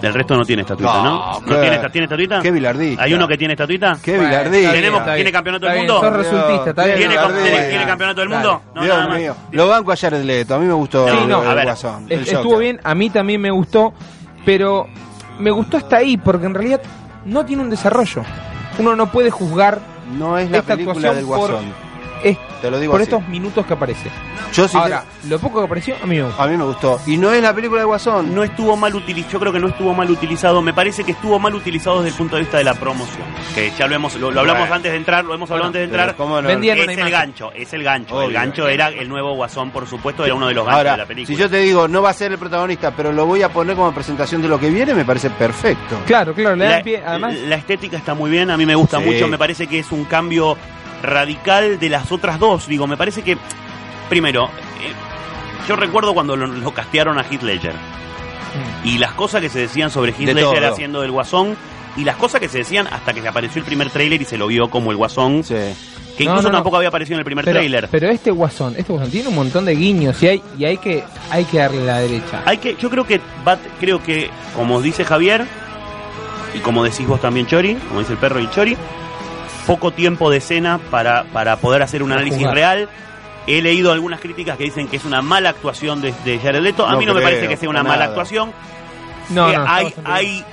El 0.02 0.14
resto 0.14 0.36
no 0.36 0.46
tiene 0.46 0.62
estatuita, 0.64 0.94
¿no? 0.94 1.04
No, 1.04 1.40
¿No 1.40 1.46
qué- 1.46 1.56
tiene, 1.62 1.76
esta- 1.76 1.90
¿tiene 1.90 2.06
estatuita? 2.06 2.42
qué 2.42 2.52
bilardista. 2.52 3.04
¿Hay 3.04 3.14
uno 3.14 3.28
que 3.28 3.38
tiene 3.38 3.54
estatuita? 3.54 3.98
Qué 4.02 4.12
Bueno, 4.16 4.30
bilardía. 4.30 4.46
está 4.60 4.60
bien, 4.60 4.74
¿Tenemos- 4.74 5.00
está 5.02 5.16
¿Tiene 5.16 5.32
campeonato 5.32 5.66
del 5.66 5.76
Está 5.76 5.82
bien, 5.84 5.94
mundo? 5.94 6.08
Sos 6.08 6.18
resultista, 6.32 6.70
está 6.70 6.86
bien. 6.86 6.98
¿Tiene, 6.98 7.86
campeonato 7.86 8.20
del 8.22 8.30
mundo? 8.30 8.62
No, 8.76 8.82
Dios 8.84 8.96
nada 8.96 9.08
más. 9.10 9.18
mío. 9.20 9.36
Lo 9.52 9.68
banco 9.68 9.92
a 9.92 9.96
Jared 9.96 10.24
Leto, 10.24 10.56
a 10.56 10.60
mí 10.60 10.66
me 10.66 10.74
gustó 10.74 11.08
Sí, 11.10 11.18
el, 11.18 11.28
no, 11.30 11.42
a 11.42 11.50
el 11.50 11.56
ver, 11.56 11.66
Guasón. 11.66 12.06
el 12.10 12.22
Es- 12.22 12.34
Estuvo 12.34 12.58
bien, 12.58 12.80
a 12.84 12.96
mí 12.96 13.10
también 13.10 13.42
me 13.42 13.52
gustó, 13.52 13.94
pero 14.46 14.88
me 15.40 15.52
gustó 15.52 15.78
hasta 15.78 15.98
ahí, 15.98 16.18
porque 16.18 16.46
en 16.46 16.54
realidad 16.54 16.82
no 17.26 17.46
tiene 17.46 17.64
un 17.64 17.70
desarrollo. 17.70 18.24
Uno 18.78 18.96
no 18.96 19.12
puede 19.12 19.32
juzgar 19.32 19.80
No 20.18 20.38
es 20.38 20.52
la 20.52 20.58
esta 20.60 20.74
película 20.76 21.10
actuación 21.10 21.16
del 21.16 21.26
por, 21.26 21.52
Guasón. 21.52 21.85
Es- 22.30 22.38
Te 22.62 22.72
lo 22.72 22.80
digo 22.80 22.92
por 22.92 23.02
así. 23.02 23.10
estos 23.12 23.28
minutos 23.28 23.66
que 23.66 23.74
aparece. 23.74 24.10
Yo 24.54 24.68
sí 24.68 24.78
Ahora, 24.78 25.04
lo 25.28 25.38
poco 25.40 25.60
que 25.60 25.66
apareció, 25.66 25.96
a 26.02 26.06
mí 26.06 26.16
me 26.18 26.24
gustó. 26.24 26.42
a 26.42 26.48
mí 26.48 26.58
me 26.58 26.64
gustó. 26.64 27.00
Y 27.08 27.18
no 27.18 27.32
es 27.32 27.42
la 27.42 27.54
película 27.54 27.80
del 27.82 27.88
Guasón. 27.88 28.34
No 28.34 28.44
estuvo 28.44 28.76
mal 28.78 28.96
utilizado, 28.96 29.34
yo 29.34 29.40
creo 29.40 29.52
que 29.54 29.60
no 29.60 29.68
estuvo 29.68 29.94
mal 29.94 30.10
utilizado, 30.10 30.62
me 30.62 30.74
parece 30.74 31.04
que 31.04 31.12
estuvo 31.12 31.38
mal 31.40 31.54
utilizado 31.56 31.98
desde 31.98 32.10
el 32.10 32.16
punto 32.16 32.36
de 32.36 32.42
vista 32.44 32.58
de 32.58 32.64
la 32.64 32.74
promoción, 32.76 33.24
que 33.54 33.72
ya 33.78 33.88
lo 33.88 33.96
hemos 33.96 34.16
lo, 34.16 34.32
lo 34.32 34.40
hablamos 34.40 34.62
Bueno. 34.62 34.76
antes 34.76 34.92
de 34.92 34.98
entrar, 34.98 35.26
lo 35.26 35.34
hemos 35.34 35.50
hablado 35.52 35.68
antes 35.68 35.82
de 35.82 35.88
Pero 35.90 36.02
entrar. 36.04 36.16
¿cómo 36.16 36.42
no? 36.42 36.48
Vendían 36.48 36.78
Es 36.78 36.84
una 36.86 36.94
el 36.94 37.00
imagen. 37.00 37.14
gancho, 37.20 37.52
es 37.54 37.74
el 37.74 37.84
gancho. 37.84 38.22
El 38.22 38.28
Obvio. 38.28 38.40
gancho 38.40 38.68
era 38.68 38.88
el 38.90 39.10
nuevo 39.10 39.34
Guasón, 39.36 39.72
por 39.72 39.88
supuesto, 39.88 40.24
era 40.26 40.34
uno 40.36 40.48
de 40.48 40.54
los 40.54 40.66
ganchos 40.66 40.80
de 40.80 40.84
la 40.86 40.92
Ahora, 40.92 41.06
película. 41.06 41.36
si 41.36 41.42
yo 41.42 41.50
te 41.50 41.58
digo, 41.58 41.88
no 41.88 42.02
va 42.02 42.10
a 42.12 42.14
ser 42.14 42.32
el 42.32 42.38
protagonista, 42.38 42.92
pero 42.96 43.12
lo 43.12 43.26
voy 43.26 43.42
a 43.44 43.50
poner 43.50 43.76
como 43.76 43.94
presentación 43.94 44.42
de 44.42 44.48
lo 44.48 44.60
que 44.60 44.70
viene, 44.70 44.94
me 44.94 45.06
parece 45.06 45.30
perfecto. 45.30 45.98
Claro, 46.06 46.34
claro, 46.34 46.56
le 46.56 46.66
la, 46.66 46.72
dan 46.76 46.84
pie, 46.84 47.04
además, 47.06 47.34
la 47.36 47.56
estética 47.56 47.98
está 47.98 48.14
muy 48.14 48.30
bien, 48.32 48.50
a 48.52 48.58
mí 48.58 48.66
me 48.66 48.76
gusta 48.76 49.00
Sí. 49.00 49.06
mucho, 49.06 49.28
me 49.28 49.38
parece 49.38 49.68
que 49.68 49.80
es 49.80 49.92
un 49.92 50.06
cambio 50.06 50.58
radical 51.06 51.80
de 51.80 51.90
las 51.90 52.12
otras 52.12 52.40
dos. 52.40 52.68
Digo, 52.68 52.88
me 52.88 52.98
parece 52.98 53.22
que, 53.24 53.38
primero, 54.10 54.46
eh, 54.46 54.92
yo 55.68 55.76
recuerdo 55.76 56.14
cuando 56.14 56.36
lo, 56.36 56.48
lo 56.48 56.74
castearon 56.74 57.18
a 57.20 57.24
Heath 57.24 57.42
Ledger 57.44 57.74
mm, 57.74 58.88
y 58.88 58.98
las 58.98 59.14
cosas 59.14 59.42
que 59.42 59.50
se 59.50 59.60
decían 59.60 59.90
sobre 59.90 60.12
Heath 60.12 60.28
De 60.28 60.34
Ledger 60.34 60.62
todo. 60.62 60.74
haciendo 60.74 61.02
del 61.02 61.12
Guasón 61.12 61.56
y 61.98 62.04
las 62.04 62.16
cosas 62.18 62.42
que 62.42 62.50
se 62.50 62.60
decían 62.60 62.88
hasta 62.92 63.14
que 63.14 63.28
apareció 63.28 63.60
el 63.60 63.66
primer 63.66 63.90
tráiler 63.90 64.22
y 64.22 64.26
se 64.26 64.38
lo 64.38 64.48
vio 64.48 64.70
como 64.70 64.92
el 64.92 64.98
Guasón, 64.98 65.44
Sí. 65.44 65.56
que 66.18 66.24
incluso 66.24 66.44
no, 66.44 66.50
no. 66.50 66.56
tampoco 66.58 66.78
había 66.78 66.90
aparecido 66.90 67.16
en 67.16 67.20
el 67.20 67.26
primer 67.26 67.44
pero, 67.46 67.58
tráiler. 67.60 67.88
pero 67.92 68.10
este 68.10 68.32
guasón, 68.32 68.74
este 68.78 68.92
guasón 68.94 69.12
tiene 69.12 69.28
un 69.30 69.36
montón 69.36 69.66
de 69.66 69.76
guiños 69.76 70.22
y 70.24 70.28
hay, 70.28 70.44
y 70.58 70.64
hay 70.66 70.78
que, 70.78 71.04
hay 71.30 71.44
que 71.46 71.58
darle 71.58 71.86
la 71.86 72.00
derecha. 72.00 72.42
Hay 72.46 72.58
que, 72.60 72.76
yo 72.76 72.90
creo 72.90 73.06
que 73.06 73.20
va, 73.46 73.58
creo 73.82 74.02
que, 74.02 74.30
como 74.56 74.82
dice 74.82 75.04
Javier, 75.04 75.46
y 76.54 76.60
como 76.60 76.84
decís 76.86 77.06
vos 77.06 77.20
también, 77.20 77.48
Chori, 77.48 77.76
como 77.76 78.00
dice 78.00 78.14
el 78.14 78.18
perro 78.20 78.40
y 78.40 78.50
Chori, 78.50 78.78
poco 79.66 79.92
tiempo 79.92 80.30
de 80.30 80.38
escena 80.38 80.80
para, 80.92 81.24
para 81.26 81.58
poder 81.58 81.82
hacer 81.82 82.04
un 82.04 82.12
análisis 82.12 82.50
real. 82.50 82.90
He 83.48 83.62
leído 83.62 83.92
algunas 83.92 84.20
críticas 84.22 84.58
que 84.58 84.64
dicen 84.64 84.88
que 84.88 84.98
es 84.98 85.06
una 85.06 85.22
mala 85.22 85.50
actuación 85.50 86.02
de, 86.02 86.14
de 86.26 86.40
Jared 86.40 86.62
Leto. 86.62 86.88
A 86.88 86.94
No 86.94 86.98
mí 87.00 87.06
no 87.06 87.14
me 87.14 87.22
parece 87.22 87.48
que 87.48 87.58
sea 87.58 87.70
una 87.70 87.84
mala 87.84 88.06
actuación. 88.06 88.52
No, 89.30 89.50
Eh, 89.52 89.56
no, 89.58 89.66
hay, 89.68 89.94
hay, 90.04 90.46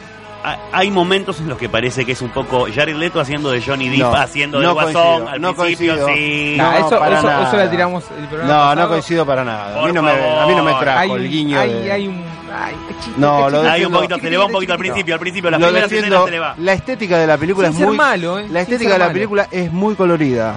hay- 0.45 0.59
hay 0.73 0.91
momentos 0.91 1.39
en 1.41 1.49
los 1.49 1.57
que 1.57 1.69
parece 1.69 2.05
que 2.05 2.13
es 2.13 2.21
un 2.23 2.31
poco 2.31 2.67
Jared 2.75 2.97
Leto 2.97 3.21
haciendo 3.21 3.51
de 3.51 3.63
Johnny 3.63 3.89
Depp, 3.89 4.01
No, 4.01 4.13
haciendo 4.15 4.59
de 4.61 4.67
no 4.67 4.75
Guasón 4.75 4.93
coincido, 4.95 5.29
al 5.29 5.41
no 5.41 5.55
principio, 5.55 5.93
coincido. 6.05 6.17
sí. 6.17 6.55
Nah, 6.59 6.71
No, 6.81 6.87
eso, 6.87 6.99
para 6.99 7.19
eso, 7.19 7.27
nada. 7.29 7.49
eso 7.49 7.57
la 7.57 7.71
tiramos 7.71 8.05
el 8.19 8.27
programa 8.29 8.75
No, 8.75 8.89
coincido 8.89 9.25
para 9.27 9.45
nada. 9.45 9.83
A 9.83 9.87
mí 9.87 9.93
me, 9.93 9.99
a 10.11 10.47
mí 10.47 10.55
no 10.55 10.65
me 10.65 10.75
trajo 10.75 10.99
Hay, 10.99 11.11
el 11.13 11.29
guiño. 11.31 11.61
hay, 11.61 11.73
de- 11.73 11.93
hay 11.93 12.09
un. 12.09 12.32
Ay, 12.55 12.75
No, 13.17 13.49
lo. 13.51 13.63
Hay 13.63 13.85
un 13.85 13.93
poquito, 13.93 14.19
se 14.19 14.31
le 14.31 14.37
va 14.37 14.47
un 14.47 14.53
poquito 14.53 14.73
al 14.75 14.79
principio, 14.79 15.15
al 15.15 15.21
principio, 15.21 15.51
la 15.51 15.59
lo 15.59 15.67
primera 15.69 15.89
se 15.89 16.31
le 16.31 16.39
va. 16.39 16.55
La 16.59 16.73
estética 16.75 17.19
de 17.19 17.27
la 17.27 17.39
película 17.39 17.69
Sin 17.69 17.75
es 17.75 17.79
ser 17.79 17.89
muy 17.89 17.97
malo, 17.97 18.39
¿eh? 18.39 18.47
La 18.51 18.61
estética 18.61 18.93
de 18.93 18.99
la 18.99 19.05
malo. 19.07 19.15
película 19.15 19.49
es 19.51 19.73
muy 19.73 19.95
colorida. 19.95 20.57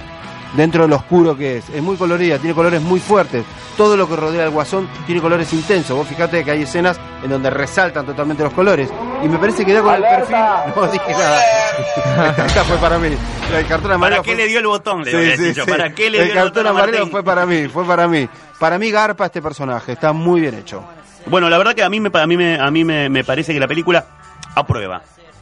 Dentro 0.55 0.83
de 0.83 0.87
lo 0.87 0.95
oscuro 0.95 1.35
que 1.35 1.57
es, 1.57 1.69
es 1.69 1.81
muy 1.81 1.97
colorida, 1.97 2.37
tiene 2.37 2.55
colores 2.55 2.81
muy 2.81 3.01
fuertes. 3.01 3.43
Todo 3.75 3.97
lo 3.97 4.07
que 4.07 4.15
rodea 4.15 4.43
al 4.45 4.51
guasón 4.51 4.87
tiene 5.05 5.19
colores 5.19 5.51
intensos. 5.51 5.97
Vos 5.97 6.07
fijate 6.07 6.45
que 6.45 6.51
hay 6.51 6.61
escenas 6.61 6.97
en 7.23 7.29
donde 7.29 7.49
resaltan 7.49 8.05
totalmente 8.05 8.41
los 8.41 8.53
colores. 8.53 8.89
Y 9.21 9.27
me 9.27 9.37
parece 9.37 9.65
que 9.65 9.73
da 9.73 9.81
con 9.81 9.95
el 9.95 10.01
perfil. 10.01 10.35
No 10.75 10.87
dije 10.87 11.11
nada. 11.11 11.41
Esta 12.45 12.63
fue 12.69 12.77
para 12.77 12.97
mí. 12.97 13.09
El 13.53 13.67
cartón 13.67 13.91
amarillo 13.91 14.21
¿Para 14.21 14.23
qué 14.23 14.31
fue- 14.35 14.43
le 14.43 14.47
dio 14.47 14.59
el 14.59 14.67
botón? 14.67 15.03
Le 15.03 15.11
Sí, 15.11 15.17
habría 15.17 15.35
sí, 15.35 15.43
dicho. 15.43 15.65
sí. 15.65 15.71
¿Para 15.71 15.93
qué 15.93 16.09
le 16.09 16.19
el 16.19 16.23
dio 16.25 16.33
el 16.33 16.39
cartón 16.39 16.63
botón 16.63 16.67
a 16.67 16.69
amarillo 16.69 16.97
Martín? 16.99 17.11
fue 17.11 17.23
para 17.23 17.45
mí, 17.45 17.67
fue 17.67 17.85
para 17.85 18.07
mí. 18.07 18.29
Para 18.57 18.77
mí 18.79 18.91
garpa 18.91 19.25
este 19.25 19.41
personaje, 19.41 19.91
está 19.91 20.13
muy 20.13 20.39
bien 20.39 20.55
hecho. 20.55 20.81
Bueno, 21.27 21.49
la 21.49 21.57
verdad 21.57 21.73
que 21.75 21.83
a 21.83 21.89
mí 21.89 21.99
me, 21.99 22.09
a 22.13 22.27
mí 22.27 22.37
me, 22.37 22.59
a 22.59 22.69
mí 22.71 22.83
me, 22.83 23.09
me 23.09 23.23
parece 23.23 23.53
que 23.53 23.59
la 23.59 23.67
película 23.67 24.05
aprueba. 24.55 25.01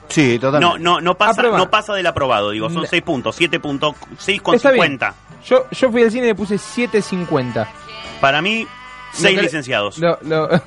Sí, 0.10 0.36
No, 0.36 0.52
totalmente. 0.52 0.80
no, 0.84 1.02
no 1.02 1.16
pasa, 1.16 1.32
Aprueba. 1.42 1.58
no 1.58 1.70
pasa 1.72 1.94
del 1.94 2.06
aprobado, 2.06 2.52
digo, 2.52 2.70
son 2.70 2.84
Le- 2.84 2.88
6 2.88 3.02
puntos, 3.04 3.36
7 3.36 3.60
puntos, 3.60 3.96
6 4.18 4.42
con 4.42 4.56
Está 4.56 4.70
bien. 4.72 4.84
50. 5.00 5.14
Yo, 5.46 5.66
yo 5.72 5.92
fui 5.92 6.04
al 6.04 6.12
cine 6.12 6.26
y 6.26 6.28
le 6.28 6.36
puse 6.36 6.56
7.50. 6.56 7.66
Para 8.22 8.42
mí, 8.42 8.68
6 9.14 9.34
Lo 9.34 9.40
que- 9.40 9.44
licenciados. 9.46 9.98
Lo, 9.98 10.18
lo, 10.22 10.50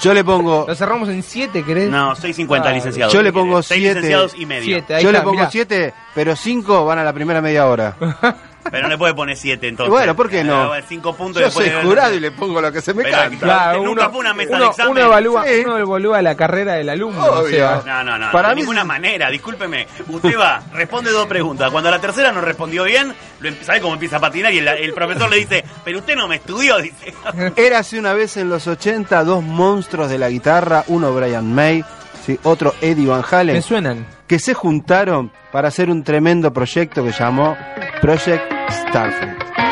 Yo 0.00 0.14
le 0.14 0.22
pongo, 0.22 0.64
lo 0.68 0.74
cerramos 0.76 1.08
en 1.08 1.24
7, 1.24 1.64
¿querés? 1.64 1.90
No, 1.90 2.14
6.50 2.14 2.62
Ah, 2.64 2.72
licenciados. 2.72 3.12
yo 3.12 3.20
le 3.20 3.32
pongo 3.32 3.62
6 3.62 3.80
siete. 3.80 3.94
licenciados 3.96 4.34
y 4.38 4.46
medio. 4.46 4.64
Siete, 4.64 4.94
ahí 4.94 5.02
yo 5.02 5.10
le 5.10 5.18
está, 5.18 5.24
pongo 5.24 5.38
mirá. 5.40 5.50
7, 5.50 5.94
pero 6.14 6.36
5 6.36 6.84
van 6.84 6.98
a 7.00 7.04
la 7.04 7.12
primera 7.12 7.40
media 7.42 7.66
hora. 7.66 7.96
Pero 8.70 8.82
no 8.84 8.88
le 8.88 8.98
puede 8.98 9.14
poner 9.14 9.36
7 9.36 9.68
entonces. 9.68 9.90
Bueno, 9.90 10.14
¿por 10.16 10.28
qué 10.28 10.44
no? 10.44 10.70
5 10.88 11.14
puntos 11.16 11.42
Yo 11.42 11.50
soy 11.50 11.70
de- 11.70 11.82
jurado 11.82 12.14
y 12.14 12.20
le 12.20 12.30
pongo 12.30 12.60
lo 12.60 12.70
que 12.72 12.80
se 12.80 12.94
me 12.94 13.02
Pero, 13.04 13.16
canta. 13.16 13.38
claro. 13.44 13.82
Nunca 13.82 14.10
fue 14.10 14.20
una 14.20 14.34
mesa 14.34 14.50
de 14.50 14.56
uno, 14.56 14.70
examen. 14.70 14.92
uno 14.92 15.00
evalúa, 15.02 15.44
Sí. 15.44 15.62
uno 15.64 15.78
evalúa 15.78 16.22
la 16.22 16.34
carrera 16.36 16.74
del 16.74 16.88
alumno. 16.88 17.24
Obvio. 17.24 17.44
O 17.44 17.82
sea, 17.82 17.82
No, 17.86 18.04
no, 18.04 18.18
no, 18.18 18.30
Para 18.32 18.50
de 18.50 18.54
mí 18.56 18.60
ninguna 18.62 18.84
manera, 18.84 19.30
discúlpeme. 19.30 19.86
Usted 20.08 20.38
va, 20.38 20.62
responde 20.72 21.10
dos 21.10 21.26
preguntas. 21.26 21.70
Cuando 21.70 21.90
la 21.90 22.00
tercera 22.00 22.32
no 22.32 22.40
respondió 22.40 22.84
bien, 22.84 23.14
lo 23.40 23.50
¿sabe 23.62 23.80
cómo 23.80 23.94
empieza 23.94 24.16
a 24.16 24.20
patinar? 24.20 24.52
Y 24.52 24.58
el, 24.58 24.68
el 24.68 24.92
profesor 24.92 25.30
le 25.30 25.36
dice, 25.36 25.64
pero 25.84 25.98
usted 25.98 26.14
no 26.16 26.28
me 26.28 26.36
estudió, 26.36 26.78
dice. 26.78 27.14
Érase 27.56 27.98
una 27.98 28.12
vez 28.12 28.36
en 28.36 28.48
los 28.50 28.66
80 28.66 29.24
dos 29.24 29.42
monstruos 29.42 30.08
de 30.10 30.18
la 30.18 30.28
guitarra, 30.28 30.84
uno 30.88 31.12
Brian 31.14 31.52
May 31.54 31.84
¿sí? 32.24 32.38
otro 32.42 32.74
Eddie 32.80 33.06
Van 33.06 33.24
Halen, 33.30 33.54
Me 33.56 33.62
suenan. 33.62 34.06
que 34.26 34.38
se 34.38 34.54
juntaron 34.54 35.30
para 35.52 35.68
hacer 35.68 35.88
un 35.90 36.04
tremendo 36.04 36.52
proyecto 36.52 37.02
que 37.02 37.12
llamó 37.12 37.56
Project 38.02 38.57
starving 38.70 39.67